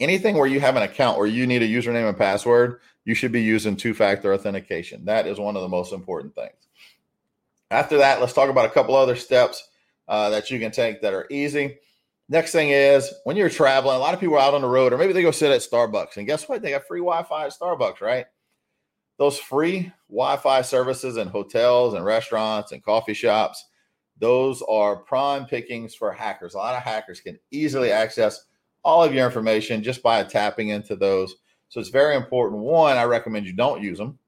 anything 0.00 0.36
where 0.36 0.48
you 0.48 0.60
have 0.60 0.76
an 0.76 0.82
account 0.82 1.18
where 1.18 1.26
you 1.26 1.46
need 1.46 1.62
a 1.62 1.68
username 1.68 2.08
and 2.08 2.18
password, 2.18 2.80
you 3.04 3.14
should 3.14 3.32
be 3.32 3.42
using 3.42 3.76
two 3.76 3.94
factor 3.94 4.32
authentication. 4.32 5.04
That 5.04 5.26
is 5.26 5.38
one 5.38 5.56
of 5.56 5.62
the 5.62 5.68
most 5.68 5.92
important 5.92 6.34
things. 6.34 6.54
After 7.70 7.98
that, 7.98 8.20
let's 8.20 8.32
talk 8.32 8.50
about 8.50 8.66
a 8.66 8.70
couple 8.70 8.94
other 8.94 9.16
steps 9.16 9.68
uh, 10.08 10.30
that 10.30 10.50
you 10.50 10.58
can 10.58 10.70
take 10.70 11.00
that 11.02 11.14
are 11.14 11.26
easy. 11.30 11.78
Next 12.28 12.52
thing 12.52 12.70
is 12.70 13.12
when 13.24 13.36
you're 13.36 13.50
traveling, 13.50 13.96
a 13.96 13.98
lot 13.98 14.14
of 14.14 14.20
people 14.20 14.36
are 14.36 14.40
out 14.40 14.54
on 14.54 14.62
the 14.62 14.68
road, 14.68 14.92
or 14.92 14.98
maybe 14.98 15.12
they 15.12 15.22
go 15.22 15.30
sit 15.30 15.50
at 15.50 15.60
Starbucks. 15.60 16.16
And 16.16 16.26
guess 16.26 16.48
what? 16.48 16.62
They 16.62 16.70
got 16.70 16.86
free 16.86 17.00
Wi 17.00 17.22
Fi 17.24 17.46
at 17.46 17.52
Starbucks, 17.52 18.00
right? 18.00 18.26
Those 19.18 19.38
free 19.38 19.92
Wi 20.08 20.36
Fi 20.36 20.62
services 20.62 21.16
in 21.16 21.28
hotels 21.28 21.94
and 21.94 22.04
restaurants 22.04 22.72
and 22.72 22.82
coffee 22.82 23.14
shops 23.14 23.64
those 24.18 24.62
are 24.62 24.96
prime 24.96 25.46
pickings 25.46 25.94
for 25.94 26.12
hackers. 26.12 26.54
A 26.54 26.58
lot 26.58 26.76
of 26.76 26.82
hackers 26.82 27.20
can 27.20 27.38
easily 27.50 27.90
access 27.90 28.46
all 28.84 29.02
of 29.02 29.14
your 29.14 29.26
information 29.26 29.82
just 29.82 30.02
by 30.02 30.22
tapping 30.22 30.68
into 30.68 30.96
those. 30.96 31.36
So 31.68 31.80
it's 31.80 31.88
very 31.88 32.16
important. 32.16 32.62
One, 32.62 32.96
I 32.96 33.04
recommend 33.04 33.46
you 33.46 33.52
don't 33.52 33.82
use 33.82 33.98
them. 33.98 34.18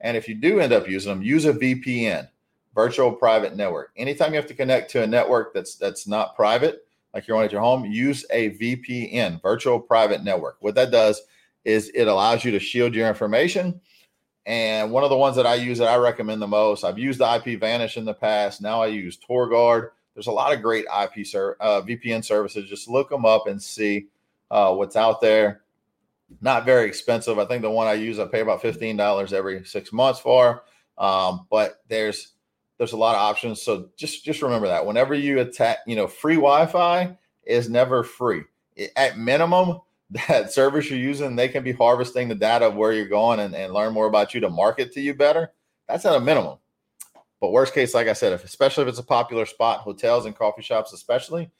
And 0.00 0.16
if 0.16 0.28
you 0.28 0.34
do 0.34 0.60
end 0.60 0.72
up 0.72 0.88
using 0.88 1.10
them, 1.10 1.22
use 1.22 1.44
a 1.44 1.52
VPN, 1.52 2.28
virtual 2.74 3.12
private 3.12 3.56
network. 3.56 3.90
Anytime 3.96 4.32
you 4.32 4.36
have 4.36 4.46
to 4.48 4.54
connect 4.54 4.90
to 4.92 5.02
a 5.02 5.06
network 5.06 5.52
that's 5.54 5.76
that's 5.76 6.06
not 6.06 6.36
private, 6.36 6.86
like 7.14 7.26
you're 7.26 7.36
on 7.36 7.44
at 7.44 7.52
your 7.52 7.60
home, 7.60 7.84
use 7.84 8.24
a 8.30 8.50
VPN, 8.50 9.42
virtual 9.42 9.80
private 9.80 10.22
network. 10.22 10.56
What 10.60 10.74
that 10.76 10.90
does 10.90 11.20
is 11.64 11.90
it 11.94 12.06
allows 12.06 12.44
you 12.44 12.50
to 12.52 12.60
shield 12.60 12.94
your 12.94 13.08
information 13.08 13.80
and 14.48 14.90
one 14.90 15.04
of 15.04 15.10
the 15.10 15.16
ones 15.16 15.36
that 15.36 15.46
I 15.46 15.56
use 15.56 15.76
that 15.76 15.88
I 15.88 15.96
recommend 15.96 16.40
the 16.40 16.46
most, 16.46 16.82
I've 16.82 16.98
used 16.98 17.20
IP 17.20 17.60
Vanish 17.60 17.98
in 17.98 18.06
the 18.06 18.14
past. 18.14 18.62
Now 18.62 18.80
I 18.80 18.86
use 18.86 19.18
TorGuard. 19.18 19.90
There's 20.14 20.26
a 20.26 20.32
lot 20.32 20.54
of 20.54 20.62
great 20.62 20.86
IP 20.86 21.26
ser- 21.26 21.58
uh, 21.60 21.82
VPN 21.82 22.24
services. 22.24 22.66
Just 22.66 22.88
look 22.88 23.10
them 23.10 23.26
up 23.26 23.46
and 23.46 23.62
see 23.62 24.06
uh, 24.50 24.74
what's 24.74 24.96
out 24.96 25.20
there. 25.20 25.60
Not 26.40 26.64
very 26.64 26.88
expensive. 26.88 27.38
I 27.38 27.44
think 27.44 27.60
the 27.60 27.70
one 27.70 27.88
I 27.88 27.92
use, 27.92 28.18
I 28.18 28.24
pay 28.24 28.40
about 28.40 28.62
fifteen 28.62 28.96
dollars 28.96 29.34
every 29.34 29.64
six 29.66 29.92
months 29.92 30.18
for. 30.18 30.64
Um, 30.96 31.46
but 31.50 31.82
there's 31.88 32.32
there's 32.78 32.92
a 32.92 32.96
lot 32.96 33.16
of 33.16 33.20
options. 33.20 33.60
So 33.60 33.90
just 33.98 34.24
just 34.24 34.40
remember 34.40 34.68
that 34.68 34.86
whenever 34.86 35.12
you 35.12 35.40
attack, 35.40 35.80
you 35.86 35.94
know, 35.94 36.06
free 36.06 36.36
Wi-Fi 36.36 37.14
is 37.44 37.68
never 37.68 38.02
free. 38.02 38.44
It, 38.76 38.92
at 38.96 39.18
minimum, 39.18 39.80
that 40.10 40.52
service 40.52 40.90
you're 40.90 40.98
using, 40.98 41.36
they 41.36 41.48
can 41.48 41.62
be 41.62 41.72
harvesting 41.72 42.28
the 42.28 42.34
data 42.34 42.66
of 42.66 42.74
where 42.74 42.92
you're 42.92 43.06
going 43.06 43.40
and, 43.40 43.54
and 43.54 43.72
learn 43.72 43.92
more 43.92 44.06
about 44.06 44.34
you 44.34 44.40
to 44.40 44.50
market 44.50 44.92
to 44.92 45.00
you 45.00 45.14
better. 45.14 45.52
That's 45.88 46.04
at 46.04 46.16
a 46.16 46.20
minimum. 46.20 46.58
But 47.40 47.52
worst 47.52 47.74
case, 47.74 47.94
like 47.94 48.08
I 48.08 48.14
said, 48.14 48.32
if 48.32 48.44
especially 48.44 48.82
if 48.82 48.88
it's 48.88 48.98
a 48.98 49.04
popular 49.04 49.46
spot, 49.46 49.80
hotels 49.80 50.26
and 50.26 50.36
coffee 50.36 50.62
shops, 50.62 50.92
especially, 50.92 51.50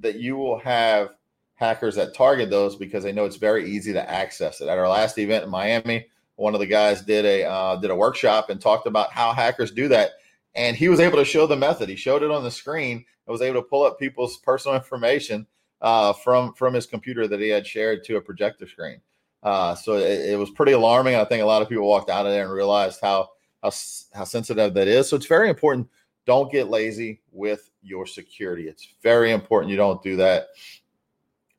that 0.00 0.16
you 0.16 0.36
will 0.36 0.58
have 0.58 1.10
hackers 1.54 1.94
that 1.94 2.14
target 2.14 2.50
those 2.50 2.76
because 2.76 3.04
they 3.04 3.12
know 3.12 3.24
it's 3.24 3.36
very 3.36 3.70
easy 3.70 3.92
to 3.92 4.10
access 4.10 4.60
it. 4.60 4.68
At 4.68 4.78
our 4.78 4.88
last 4.88 5.18
event 5.18 5.44
in 5.44 5.50
Miami, 5.50 6.06
one 6.36 6.54
of 6.54 6.60
the 6.60 6.66
guys 6.66 7.02
did 7.02 7.24
a 7.24 7.44
uh, 7.44 7.76
did 7.76 7.90
a 7.90 7.96
workshop 7.96 8.50
and 8.50 8.60
talked 8.60 8.86
about 8.86 9.12
how 9.12 9.32
hackers 9.32 9.70
do 9.70 9.88
that, 9.88 10.10
and 10.54 10.76
he 10.76 10.88
was 10.88 11.00
able 11.00 11.16
to 11.16 11.24
show 11.24 11.46
the 11.46 11.56
method. 11.56 11.88
He 11.88 11.96
showed 11.96 12.22
it 12.22 12.30
on 12.30 12.44
the 12.44 12.50
screen 12.50 12.96
and 13.26 13.32
was 13.32 13.42
able 13.42 13.62
to 13.62 13.68
pull 13.68 13.84
up 13.84 13.98
people's 13.98 14.36
personal 14.38 14.76
information 14.80 15.46
uh, 15.84 16.14
from 16.14 16.54
from 16.54 16.72
his 16.72 16.86
computer 16.86 17.28
that 17.28 17.38
he 17.38 17.48
had 17.48 17.66
shared 17.66 18.02
to 18.02 18.16
a 18.16 18.20
projector 18.20 18.66
screen. 18.66 19.00
Uh, 19.42 19.74
so 19.74 19.92
it, 19.92 20.30
it, 20.30 20.38
was 20.38 20.48
pretty 20.48 20.72
alarming. 20.72 21.14
I 21.14 21.26
think 21.26 21.42
a 21.42 21.46
lot 21.46 21.60
of 21.60 21.68
people 21.68 21.86
walked 21.86 22.08
out 22.08 22.24
of 22.24 22.32
there 22.32 22.44
and 22.44 22.52
realized 22.52 23.00
how 23.02 23.28
how 23.62 23.70
how 24.14 24.24
sensitive 24.24 24.72
that 24.72 24.88
is. 24.88 25.10
So 25.10 25.16
it's 25.16 25.26
very 25.26 25.50
important. 25.50 25.86
Don't 26.24 26.50
get 26.50 26.70
lazy 26.70 27.20
with 27.30 27.70
your 27.82 28.06
security. 28.06 28.66
It's 28.66 28.88
very 29.02 29.30
important 29.30 29.70
you 29.70 29.76
don't 29.76 30.02
do 30.02 30.16
that. 30.16 30.46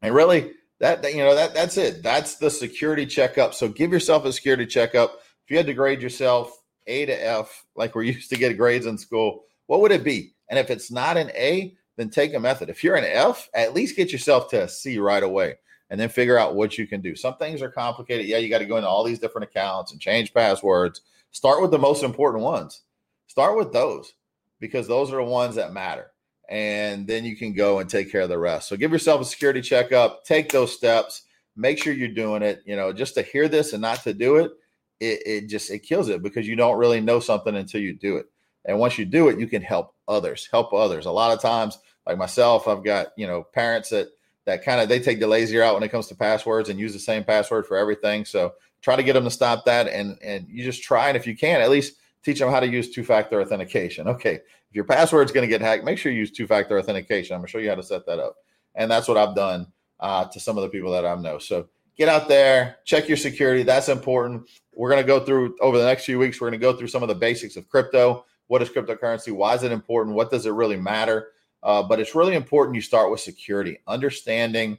And 0.02 0.16
really, 0.16 0.54
that, 0.80 1.04
that 1.04 1.14
you 1.14 1.20
know 1.20 1.36
that 1.36 1.54
that's 1.54 1.78
it. 1.78 2.02
That's 2.02 2.38
the 2.38 2.50
security 2.50 3.06
checkup. 3.06 3.54
So 3.54 3.68
give 3.68 3.92
yourself 3.92 4.26
a 4.26 4.34
security 4.34 4.66
checkup. 4.66 5.20
If 5.44 5.52
you 5.52 5.58
had 5.58 5.68
to 5.68 5.76
grade 5.76 6.02
yourself 6.02 6.64
A 6.88 7.06
to 7.06 7.14
F, 7.14 7.64
like 7.76 7.94
we're 7.94 8.04
used 8.16 8.32
to 8.32 8.38
get 8.38 8.58
grades 8.58 8.88
in 8.88 8.98
school, 8.98 9.44
what 9.68 9.82
would 9.82 9.92
it 9.92 10.04
be? 10.04 10.34
And 10.50 10.58
if 10.58 10.72
it's 10.72 10.90
not 10.90 11.16
an 11.16 11.30
A, 11.36 11.76
then 11.98 12.10
take 12.10 12.34
a 12.34 12.40
method. 12.40 12.70
If 12.70 12.84
you're 12.84 12.96
an 12.96 13.06
F, 13.06 13.50
at 13.54 13.74
least 13.74 13.96
get 13.96 14.12
yourself 14.12 14.50
to 14.50 14.64
a 14.64 14.68
C 14.68 14.98
right 15.00 15.24
away 15.24 15.56
and 15.90 16.00
then 16.00 16.10
figure 16.10 16.38
out 16.38 16.56
what 16.56 16.78
you 16.78 16.88
can 16.88 17.02
do. 17.02 17.16
Some 17.16 17.38
things 17.38 17.62
are 17.62 17.70
complicated. 17.70 18.26
Yeah, 18.26 18.38
you 18.38 18.50
got 18.50 18.60
to 18.60 18.66
go 18.66 18.78
into 18.78 18.90
all 18.90 19.04
these 19.04 19.20
different 19.20 19.50
accounts 19.50 19.92
and 19.92 20.02
change 20.02 20.34
passwords. 20.34 21.02
Start 21.32 21.62
with 21.62 21.72
the 21.72 21.80
most 21.80 22.04
important 22.04 22.44
ones. 22.44 22.82
Start 23.28 23.58
with 23.58 23.72
those 23.72 24.14
because 24.60 24.88
those 24.88 25.12
are 25.12 25.18
the 25.18 25.24
ones 25.24 25.56
that 25.56 25.74
matter. 25.74 26.12
And 26.50 27.08
then 27.08 27.26
you 27.26 27.36
can 27.36 27.54
go 27.54 27.80
and 27.80 27.90
take 27.90 28.12
care 28.12 28.22
of 28.22 28.30
the 28.30 28.38
rest. 28.38 28.68
So 28.68 28.78
give 28.78 28.92
yourself 28.92 29.22
a 29.22 29.26
security 29.26 29.62
checkup, 29.62 30.24
take 30.26 30.52
those 30.52 30.76
steps, 30.76 31.24
make 31.56 31.82
sure 31.82 31.94
you're 31.94 32.08
doing 32.10 32.44
it. 32.44 32.62
You 32.66 32.76
know, 32.76 32.94
just 32.94 33.16
to 33.16 33.24
hear 33.24 33.48
this 33.48 33.74
and 33.74 33.82
not 33.82 34.04
to 34.04 34.14
do 34.14 34.38
it, 34.38 34.52
it, 35.00 35.22
it 35.26 35.48
just 35.48 35.72
it 35.72 35.80
kills 35.80 36.10
it 36.10 36.22
because 36.22 36.48
you 36.48 36.56
don't 36.56 36.78
really 36.78 37.02
know 37.02 37.20
something 37.20 37.56
until 37.56 37.82
you 37.82 37.94
do 37.94 38.18
it. 38.18 38.28
And 38.66 38.80
once 38.80 38.98
you 38.98 39.06
do 39.06 39.30
it, 39.30 39.40
you 39.40 39.48
can 39.48 39.62
help 39.62 39.94
others, 40.08 40.48
help 40.52 40.74
others. 40.74 41.06
A 41.06 41.12
lot 41.12 41.32
of 41.32 41.42
times, 41.42 41.78
like 42.06 42.18
myself, 42.18 42.68
I've 42.68 42.84
got, 42.84 43.08
you 43.16 43.28
know, 43.28 43.44
parents 43.44 43.90
that 43.90 44.10
that 44.46 44.64
kind 44.64 44.80
of 44.80 44.90
they 44.90 45.00
take 45.00 45.20
the 45.20 45.28
lazy 45.28 45.60
out 45.62 45.74
when 45.74 45.84
it 45.84 45.90
comes 45.90 46.08
to 46.08 46.16
passwords 46.16 46.70
and 46.70 46.80
use 46.80 46.94
the 46.94 47.00
same 47.00 47.24
password 47.24 47.66
for 47.66 47.78
everything. 47.78 48.26
So 48.26 48.54
try 48.82 48.96
to 48.96 49.04
get 49.04 49.14
them 49.14 49.24
to 49.24 49.32
stop 49.32 49.66
that 49.66 49.88
and 49.88 50.18
and 50.22 50.48
you 50.50 50.64
just 50.64 50.84
try 50.84 51.08
and 51.08 51.18
if 51.18 51.26
you 51.26 51.36
can, 51.36 51.62
at 51.62 51.70
least 51.70 51.96
teach 52.24 52.40
them 52.40 52.50
how 52.50 52.60
to 52.60 52.68
use 52.68 52.92
two-factor 52.92 53.40
authentication. 53.40 54.08
Okay, 54.08 54.36
if 54.36 54.76
your 54.76 54.84
password's 54.84 55.32
going 55.32 55.48
to 55.48 55.50
get 55.50 55.62
hacked, 55.62 55.84
make 55.84 55.98
sure 55.98 56.12
you 56.12 56.20
use 56.20 56.32
two-factor 56.32 56.78
authentication. 56.78 57.36
I'm 57.36 57.42
going 57.42 57.48
to 57.48 57.52
show 57.52 57.60
you 57.60 57.70
how 57.70 57.76
to 57.76 57.84
set 57.84 58.06
that 58.08 58.20
up. 58.20 58.36
And 58.74 58.90
that's 58.90 59.08
what 59.08 59.18
I've 59.18 59.36
done 59.36 59.68
uh, 60.00 60.26
to 60.26 60.40
some 60.40 60.58
of 60.58 60.64
the 60.64 60.70
people 60.70 60.92
that 60.92 61.06
I 61.06 61.16
know. 61.16 61.38
So 61.38 61.68
get 61.98 62.10
out 62.10 62.28
there, 62.28 62.78
check 62.84 63.08
your 63.08 63.18
security. 63.18 63.64
That's 63.64 63.90
important. 63.90 64.50
We're 64.76 64.90
going 64.90 65.02
to 65.02 65.08
go 65.08 65.24
through 65.24 65.56
over 65.62 65.78
the 65.78 65.86
next 65.86 66.06
few 66.06 66.20
weeks. 66.20 66.42
We're 66.42 66.50
going 66.50 66.60
to 66.60 66.66
go 66.66 66.76
through 66.76 66.88
some 66.88 67.04
of 67.04 67.10
the 67.10 67.16
basics 67.16 67.56
of 67.56 67.70
crypto 67.70 68.26
what 68.48 68.62
is 68.62 68.70
cryptocurrency? 68.70 69.32
Why 69.32 69.56
is 69.56 69.64
it 69.64 69.72
important? 69.72 70.16
What 70.16 70.32
does 70.32 70.46
it 70.46 70.52
really 70.52 70.78
matter? 70.78 71.30
Uh, 71.64 71.82
but 71.82 72.00
it's 72.00 72.16
really 72.16 72.36
important 72.36 72.76
you 72.76 72.82
start 72.82 73.10
with 73.10 73.20
security, 73.20 73.80
understanding 73.88 74.78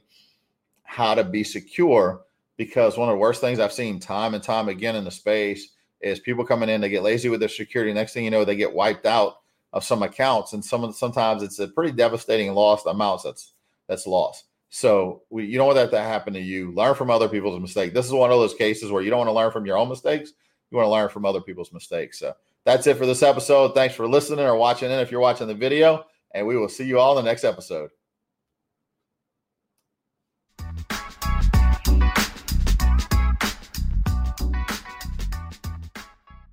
how 0.83 1.15
to 1.15 1.23
be 1.23 1.43
secure. 1.43 2.21
Because 2.55 2.97
one 2.97 3.09
of 3.09 3.13
the 3.13 3.19
worst 3.19 3.41
things 3.41 3.59
I've 3.59 3.73
seen 3.73 3.99
time 3.99 4.33
and 4.33 4.43
time 4.43 4.67
again 4.67 4.95
in 4.95 5.03
the 5.03 5.11
space 5.11 5.73
is 6.01 6.19
people 6.19 6.45
coming 6.45 6.69
in, 6.69 6.81
they 6.81 6.89
get 6.89 7.03
lazy 7.03 7.29
with 7.29 7.39
their 7.39 7.49
security. 7.49 7.93
Next 7.93 8.13
thing 8.13 8.23
you 8.23 8.31
know, 8.31 8.45
they 8.45 8.55
get 8.55 8.73
wiped 8.73 9.05
out 9.05 9.41
of 9.73 9.83
some 9.83 10.01
accounts, 10.01 10.53
and 10.53 10.63
some 10.63 10.91
sometimes 10.91 11.43
it's 11.43 11.59
a 11.59 11.67
pretty 11.67 11.91
devastating 11.91 12.53
loss 12.53 12.85
amounts 12.85 13.23
that's 13.23 13.53
that's 13.87 14.07
lost. 14.07 14.45
So 14.69 15.23
we, 15.29 15.45
you 15.45 15.57
don't 15.57 15.67
want 15.67 15.77
that 15.77 15.91
to 15.91 16.01
happen 16.01 16.33
to 16.33 16.39
you. 16.39 16.71
Learn 16.73 16.95
from 16.95 17.09
other 17.09 17.29
people's 17.29 17.59
mistakes. 17.59 17.93
This 17.93 18.05
is 18.05 18.11
one 18.11 18.31
of 18.31 18.39
those 18.39 18.53
cases 18.53 18.91
where 18.91 19.01
you 19.01 19.09
don't 19.09 19.19
want 19.19 19.29
to 19.29 19.33
learn 19.33 19.51
from 19.51 19.65
your 19.65 19.77
own 19.77 19.89
mistakes. 19.89 20.33
You 20.71 20.77
want 20.77 20.87
to 20.87 20.91
learn 20.91 21.09
from 21.09 21.25
other 21.25 21.41
people's 21.41 21.71
mistakes. 21.71 22.19
So 22.19 22.33
that's 22.67 22.85
it 22.85 22.97
for 22.97 23.05
this 23.05 23.23
episode. 23.23 23.73
Thanks 23.73 23.95
for 23.95 24.05
listening 24.09 24.45
or 24.45 24.57
watching 24.57 24.91
in 24.91 24.99
if 24.99 25.09
you're 25.09 25.21
watching 25.21 25.47
the 25.47 25.55
video, 25.55 26.03
and 26.35 26.45
we 26.45 26.57
will 26.57 26.67
see 26.67 26.83
you 26.83 26.99
all 26.99 27.17
in 27.17 27.23
the 27.23 27.31
next 27.31 27.45
episode. 27.45 27.89